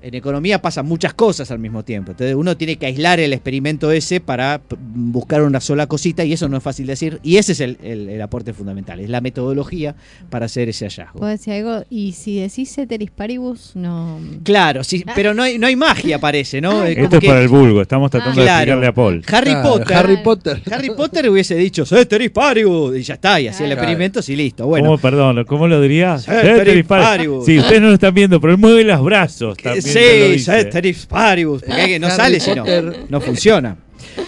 [0.03, 2.13] en economía pasan muchas cosas al mismo tiempo.
[2.13, 4.61] Entonces uno tiene que aislar el experimento ese para
[4.95, 7.21] buscar una sola cosita y eso no es fácil de decir.
[7.23, 9.95] Y ese es el, el- el aporte fundamental, es la metodología
[10.31, 11.19] para hacer ese hallazgo.
[11.21, 11.85] ¿Puedo decir algo?
[11.91, 14.19] Y si decís ceteris paribus, no.
[14.43, 16.71] Claro, sí, pero no hay, no hay magia, parece, ¿no?
[16.71, 18.43] Como Esto es que para el vulgo, estamos tratando Ah.
[18.43, 18.61] de Claro.
[18.61, 19.23] explicarle a Paul.
[19.29, 19.97] Harry Claro, Potter.
[19.97, 20.63] Harry Potter.
[20.71, 24.67] Harry Potter hubiese dicho ceteris paribus y ya está, y hacía el experimento y listo.
[24.67, 26.25] Bueno, ¿Cómo, perdón, ¿cómo lo dirías?
[26.25, 27.45] Ceteris paribus.
[27.47, 29.57] Sí, ustedes no lo están viendo, pero él mueve los brazos.
[29.57, 33.05] también Sí, ceteris paribus, porque que- no Harry sale si no, Potter.
[33.09, 33.76] no funciona.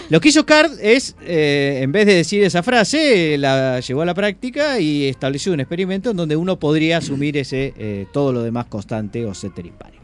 [0.09, 4.05] Lo que hizo Card es, eh, en vez de decir esa frase, la llevó a
[4.05, 8.43] la práctica y estableció un experimento en donde uno podría asumir ese eh, todo lo
[8.43, 10.03] demás constante o ceteris paribus.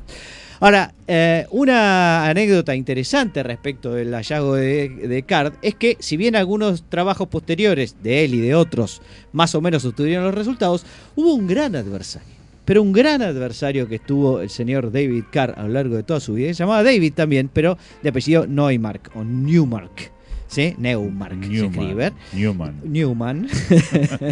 [0.61, 6.35] Ahora, eh, una anécdota interesante respecto del hallazgo de, de Card es que, si bien
[6.35, 9.01] algunos trabajos posteriores de él y de otros
[9.31, 10.83] más o menos obtuvieron los resultados,
[11.15, 12.38] hubo un gran adversario.
[12.69, 16.19] Pero un gran adversario que estuvo el señor David Carr a lo largo de toda
[16.19, 20.11] su vida, se llamaba David también, pero de apellido Neumark o Newmark.
[20.45, 20.75] ¿Sí?
[20.77, 22.13] Neumark se escribe.
[22.31, 22.79] Newman.
[22.83, 23.47] Newman.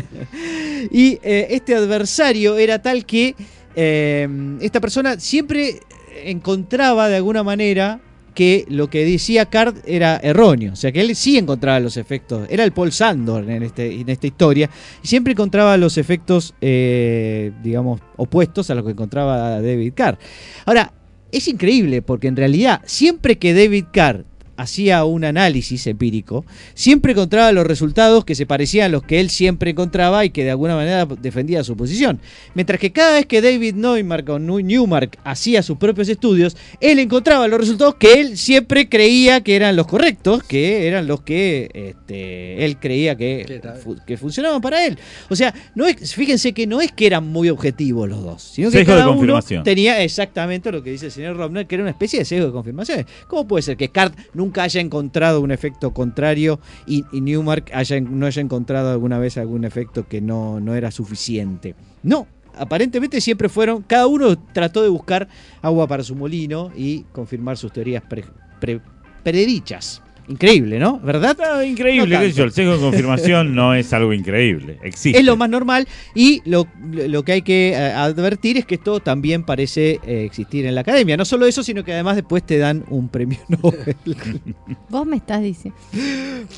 [0.92, 3.34] y eh, este adversario era tal que
[3.76, 4.30] eh,
[4.62, 5.80] esta persona siempre
[6.24, 8.02] encontraba de alguna manera
[8.38, 10.74] que lo que decía Card era erróneo.
[10.74, 12.48] O sea, que él sí encontraba los efectos.
[12.52, 14.70] Era el Paul Sandor en, este, esta historia.
[15.02, 20.20] Y siempre encontraba los efectos, eh, digamos, opuestos a los que encontraba David Carr.
[20.68, 20.94] Ahora,
[21.32, 24.24] es increíble porque en realidad, siempre que David Carr
[24.58, 29.30] hacía un análisis empírico, siempre encontraba los resultados que se parecían a los que él
[29.30, 32.20] siempre encontraba y que de alguna manera defendía su posición.
[32.55, 37.47] Mientras que cada vez que David Neumark o Newmark hacía sus propios estudios, él encontraba
[37.47, 42.66] los resultados que él siempre creía que eran los correctos, que eran los que este,
[42.66, 43.62] él creía que,
[44.05, 44.97] que funcionaban para él.
[45.30, 48.70] O sea, no es, fíjense que no es que eran muy objetivos los dos, sino
[48.70, 51.84] que Sesgo de cada uno tenía exactamente lo que dice el señor Robner, que era
[51.84, 53.05] una especie de sesgo de confirmación.
[53.28, 58.26] ¿Cómo puede ser que Card nunca haya encontrado un efecto contrario y, Newmark haya, no
[58.26, 61.76] haya encontrado alguna vez algún efecto que no, no era suficiente?
[62.04, 62.28] No.
[62.60, 65.28] Aparentemente siempre fueron, cada uno trató de buscar
[65.62, 68.26] agua para su molino y confirmar sus teorías pre-
[68.60, 68.82] pre-
[69.24, 70.02] predichas.
[70.28, 70.99] Increíble, ¿no?
[70.99, 71.38] ¿Verdad?
[71.39, 75.17] No, increíble, No qué sé yo, el sesgo de confirmación no es algo increíble, existe.
[75.19, 78.99] Es lo más normal y lo, lo que hay que eh, advertir es que esto
[78.99, 81.15] también parece eh, existir en la academia.
[81.15, 83.95] No solo eso, sino que además después te dan un premio Nobel.
[84.89, 85.80] Vos me estás diciendo.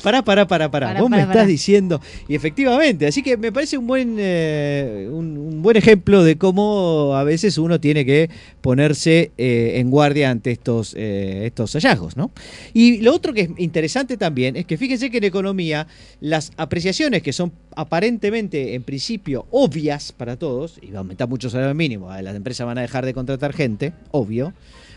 [0.02, 0.88] Pará, pará, pará, pará.
[0.88, 2.00] Pará, Vos me pará, estás diciendo.
[2.28, 7.14] Y efectivamente, así que me parece un buen, eh, un, un buen ejemplo de cómo
[7.14, 12.30] a veces uno tiene que ponerse eh, en guardia ante estos, eh, estos hallazgos, ¿no?
[12.72, 15.86] Y lo otro que es interesante también es que fíjense que en economía
[16.20, 21.48] las apreciaciones que son aparentemente, en principio, obvias para todos, y va a aumentar mucho
[21.48, 24.52] el salario mínimo, las empresas van a dejar de contratar gente, obvio.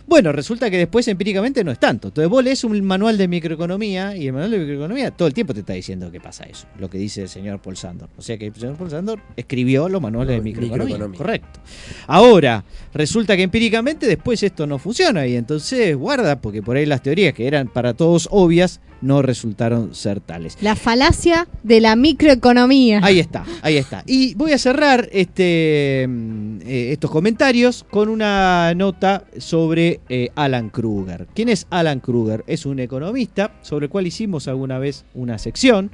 [0.06, 2.10] Bueno, resulta que después empíricamente no es tanto.
[2.10, 5.54] Entonces vos lees un manual de microeconomía y el manual de microeconomía todo el tiempo
[5.54, 8.10] te está diciendo que pasa eso, lo que dice el señor Paul Sandor.
[8.18, 10.97] O sea que el señor Paul Sandor escribió los manuales de microeconomía.
[10.97, 11.18] microeconomía.
[11.18, 11.60] Correcto.
[12.08, 17.01] Ahora, resulta que empíricamente después esto no funciona y entonces guarda, porque por ahí las
[17.01, 20.58] teorías que eran para todos obvias no resultaron ser tales.
[20.62, 22.99] La falacia de la microeconomía.
[23.04, 24.04] Ahí está, ahí está.
[24.08, 30.70] Y voy a cerrar este, mm, eh, estos comentarios con una nota sobre eh, Alan
[30.70, 31.28] Kruger.
[31.36, 32.43] ¿Quién es Alan Kruger?
[32.47, 35.91] Es un economista sobre el cual hicimos alguna vez una sección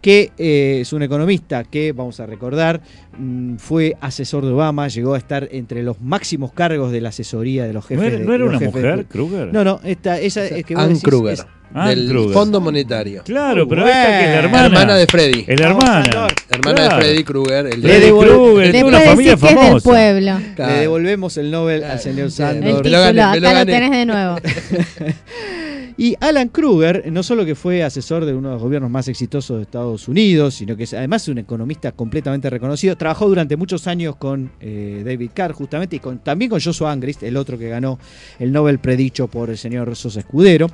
[0.00, 2.80] que eh, es un economista que, vamos a recordar,
[3.18, 7.64] mm, fue asesor de Obama, llegó a estar entre los máximos cargos de la asesoría
[7.66, 8.06] de los ¿No jefes.
[8.06, 9.52] era, de- no era una mujer, de- Kruger?
[9.52, 11.32] No, no, esta, esa es que vos Ann decís Kruger.
[11.34, 12.32] es- Ann del Kruger.
[12.32, 13.22] Fondo Monetario.
[13.24, 14.46] Claro, pero esta que es la bueno.
[14.46, 14.66] hermana.
[14.66, 15.44] Hermana de Freddy.
[15.46, 16.04] Es la Vamos, hermana.
[16.04, 16.32] Sandor.
[16.50, 16.96] Hermana Claro.
[16.96, 17.66] de Freddy Kruger.
[17.66, 19.84] El Le de Freddy es Después una familia que es del famosa.
[19.88, 20.32] pueblo.
[20.56, 20.72] Claro.
[20.72, 22.84] Le devolvemos el Nobel al Ah, señor El Sandor.
[22.84, 24.36] Me lo gané, lo tenés de nuevo.
[26.00, 29.56] Y Alan Kruger, no solo que fue asesor de uno de los gobiernos más exitosos
[29.56, 34.14] de Estados Unidos, sino que es además un economista completamente reconocido, trabajó durante muchos años
[34.14, 37.98] con eh, David Carr, justamente, y con, también con Joshua Angrist, el otro que ganó
[38.38, 40.70] el Nobel predicho por el señor Sosa Escudero.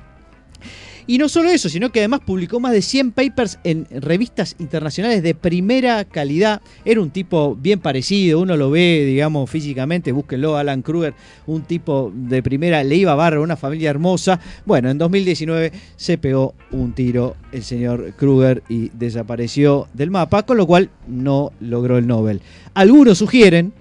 [1.07, 5.23] Y no solo eso, sino que además publicó más de 100 papers en revistas internacionales
[5.23, 6.63] de primera calidad.
[6.85, 11.15] Era un tipo bien parecido, uno lo ve, digamos, físicamente, búsquenlo, Alan Kruger,
[11.47, 14.41] un tipo de primera, le iba bárbaro, una familia hermosa.
[14.65, 20.57] Bueno, en 2019 se pegó un tiro el señor Kruger y desapareció del mapa, con
[20.57, 22.41] lo cual no logró el Nobel.
[22.73, 23.75] Algunos sugieren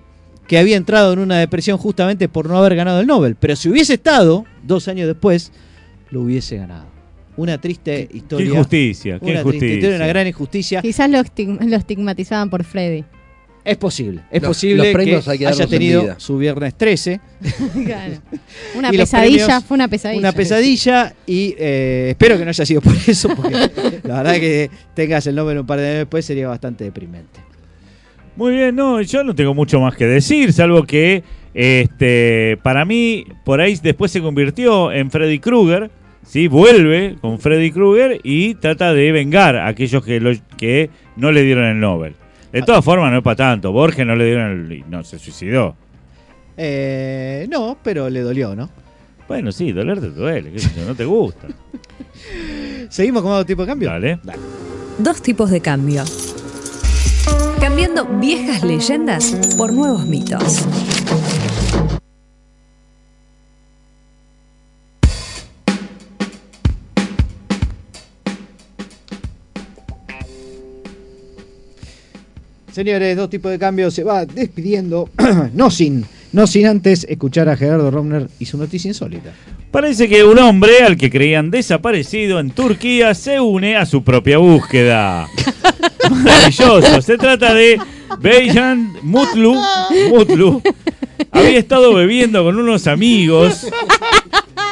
[0.47, 3.69] que había entrado en una depresión justamente por no haber ganado el Nobel, pero si
[3.69, 5.53] hubiese estado dos años después,
[6.11, 6.93] lo hubiese ganado.
[7.36, 8.48] Una triste Qué historia.
[8.48, 9.96] injusticia, qué una triste historia, injusticia.
[9.98, 10.82] una gran injusticia.
[10.82, 13.04] Quizás lo, estig- lo estigmatizaban por Freddy.
[13.66, 16.16] Es posible, es Los- posible los premios que hay que haya tenido vida.
[16.20, 17.22] su viernes 13,
[17.86, 18.14] Claro.
[18.76, 20.20] Una Y pesadilla, premios, fue una pesadilla.
[20.20, 23.72] una pesadilla y eh, espero que no haya sido por eso, porque
[24.04, 27.40] la verdad que tengas el nombre un par de años después sería bastante deprimente.
[28.36, 31.24] Muy bien, no, yo no tengo mucho más que decir, salvo que
[31.54, 35.90] este, para mí, por ahí después se convirtió en Freddy Krueger,
[36.26, 36.47] ¿sí?
[36.47, 41.41] vuelve con Freddy Krueger y trata de vengar a aquellos que, lo- que no le
[41.43, 42.15] dieron el Nobel.
[42.51, 44.84] De todas formas, no es para tanto, Borges no le dieron el...
[44.89, 45.76] No, se suicidó.
[46.55, 48.69] Eh, no, pero le dolió, ¿no?
[49.28, 51.47] Bueno, sí, doler te duele, qué sé yo, no te gusta.
[52.89, 53.89] ¿Seguimos con otro tipo de cambio?
[53.89, 54.19] Dale.
[54.99, 56.03] Dos tipos de cambio.
[57.59, 60.65] Cambiando viejas leyendas por nuevos mitos.
[72.74, 75.07] Señores, dos tipos de cambio se va despidiendo,
[75.53, 79.32] no sin, no sin antes escuchar a Gerardo Romner y su noticia insólita.
[79.69, 84.39] Parece que un hombre al que creían desaparecido en Turquía se une a su propia
[84.39, 85.28] búsqueda.
[86.09, 86.99] Maravilloso.
[87.03, 87.80] Se trata de
[88.19, 89.55] Beyan Mutlu.
[90.09, 90.59] Mutlu.
[91.30, 93.67] Había estado bebiendo con unos amigos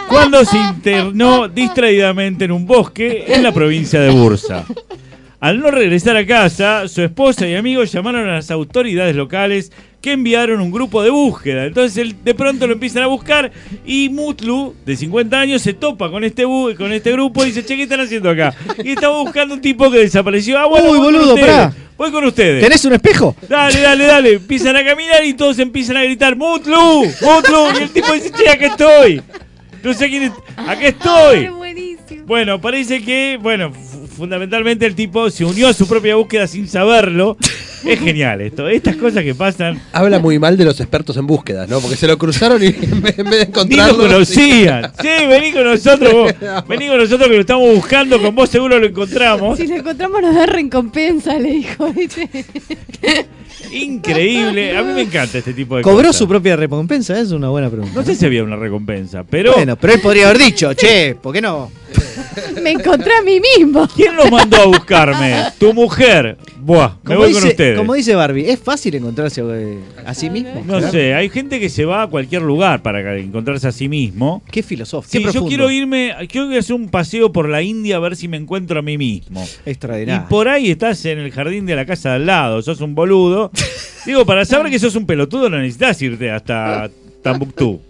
[0.09, 4.65] cuando se internó distraídamente en un bosque en la provincia de Bursa.
[5.41, 10.11] Al no regresar a casa, su esposa y amigos llamaron a las autoridades locales que
[10.11, 11.65] enviaron un grupo de búsqueda.
[11.65, 13.51] Entonces él, de pronto lo empiezan a buscar
[13.83, 17.65] y Mutlu, de 50 años, se topa con este, bu- con este grupo y dice,
[17.65, 18.53] che, ¿qué están haciendo acá?
[18.83, 20.59] Y estaba buscando un tipo que desapareció.
[20.59, 21.73] Ah, bueno, Uy, voy con boludo, ustedes, pará.
[21.97, 22.63] Voy con ustedes.
[22.63, 23.35] ¿Tenés un espejo?
[23.49, 24.33] Dale, dale, dale.
[24.33, 26.75] Empiezan a caminar y todos empiezan a gritar, Mutlu,
[27.21, 27.79] Mutlu.
[27.79, 29.21] Y el tipo dice, che, acá estoy.
[29.83, 30.31] No sé quién es.
[30.55, 31.47] Acá estoy.
[31.47, 32.25] buenísimo.
[32.27, 33.71] Bueno, parece que, bueno,
[34.15, 37.37] fundamentalmente el tipo se unió a su propia búsqueda sin saberlo.
[37.83, 38.69] Es genial esto.
[38.69, 39.81] Estas cosas que pasan.
[39.91, 41.79] Habla muy mal de los expertos en búsquedas, ¿no?
[41.79, 43.97] Porque se lo cruzaron y en vez de Ni lo encontrarlo.
[43.97, 44.91] conocían.
[45.01, 46.33] Sí, vení con nosotros vos.
[46.67, 48.21] Vení con nosotros que lo estamos buscando.
[48.21, 49.57] Con vos seguro lo encontramos.
[49.57, 51.91] Si lo encontramos nos da recompensa, le dijo.
[51.91, 52.29] ¿viste?
[53.71, 54.77] Increíble.
[54.77, 56.17] A mí me encanta este tipo de ¿Cobró cosas.
[56.17, 57.19] su propia recompensa?
[57.19, 57.93] Es una buena pregunta.
[57.95, 59.53] No sé si había una recompensa, pero.
[59.53, 61.71] Bueno, pero él podría haber dicho, che, ¿por qué no?
[62.61, 63.87] Me encontré a mí mismo.
[63.95, 65.35] ¿Quién lo mandó a buscarme?
[65.59, 66.37] Tu mujer.
[66.59, 67.77] Buah, me Como voy dice, con ustedes.
[67.77, 70.63] como dice Barbie, ¿es fácil encontrarse eh, a sí mismo?
[70.65, 74.43] No sé, hay gente que se va a cualquier lugar para encontrarse a sí mismo.
[74.51, 75.11] Qué filosófico.
[75.11, 78.27] Sí, qué yo quiero irme, quiero hacer un paseo por la India a ver si
[78.27, 79.43] me encuentro a mí mismo.
[79.65, 80.27] Y Extraordinario.
[80.29, 83.51] por ahí estás en el jardín de la casa de al lado, sos un boludo.
[84.05, 86.89] Digo, para saber que sos un pelotudo no necesitas irte hasta
[87.23, 87.81] Tambuctú.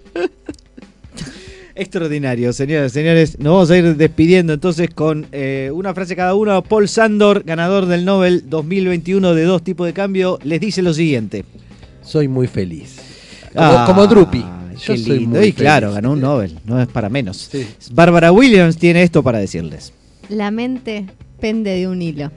[1.81, 3.39] Extraordinario, señoras y señores.
[3.39, 6.61] Nos vamos a ir despidiendo entonces con eh, una frase cada uno.
[6.61, 11.43] Paul Sandor, ganador del Nobel 2021 de dos tipos de cambio, les dice lo siguiente.
[12.03, 12.97] Soy muy feliz.
[13.51, 14.41] Como, Ah, como Drupi.
[14.41, 15.39] Yo Qué soy lindo.
[15.39, 15.95] muy Y claro, feliz.
[15.95, 17.49] ganó un Nobel, no es para menos.
[17.51, 17.67] Sí.
[17.93, 19.91] Bárbara Williams tiene esto para decirles.
[20.29, 21.07] La mente
[21.39, 22.31] pende de un hilo.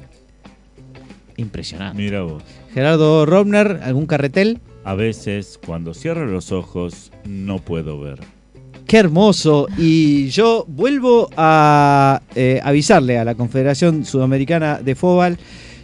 [1.36, 1.98] Impresionante.
[2.02, 2.42] Mira vos.
[2.72, 4.60] Gerardo Robner, ¿algún carretel?
[4.84, 8.20] A veces, cuando cierro los ojos, no puedo ver.
[8.86, 9.66] Qué hermoso.
[9.78, 15.38] Y yo vuelvo a eh, avisarle a la Confederación Sudamericana de Fóbal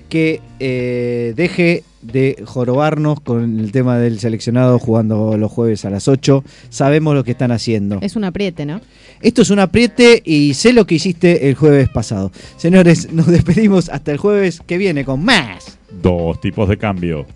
[0.08, 6.08] que eh, deje de jorobarnos con el tema del seleccionado jugando los jueves a las
[6.08, 6.44] 8.
[6.68, 7.98] Sabemos lo que están haciendo.
[8.02, 8.80] Es un apriete, ¿no?
[9.20, 12.32] Esto es un apriete y sé lo que hiciste el jueves pasado.
[12.56, 15.78] Señores, nos despedimos hasta el jueves que viene con más.
[16.02, 17.26] Dos tipos de cambio.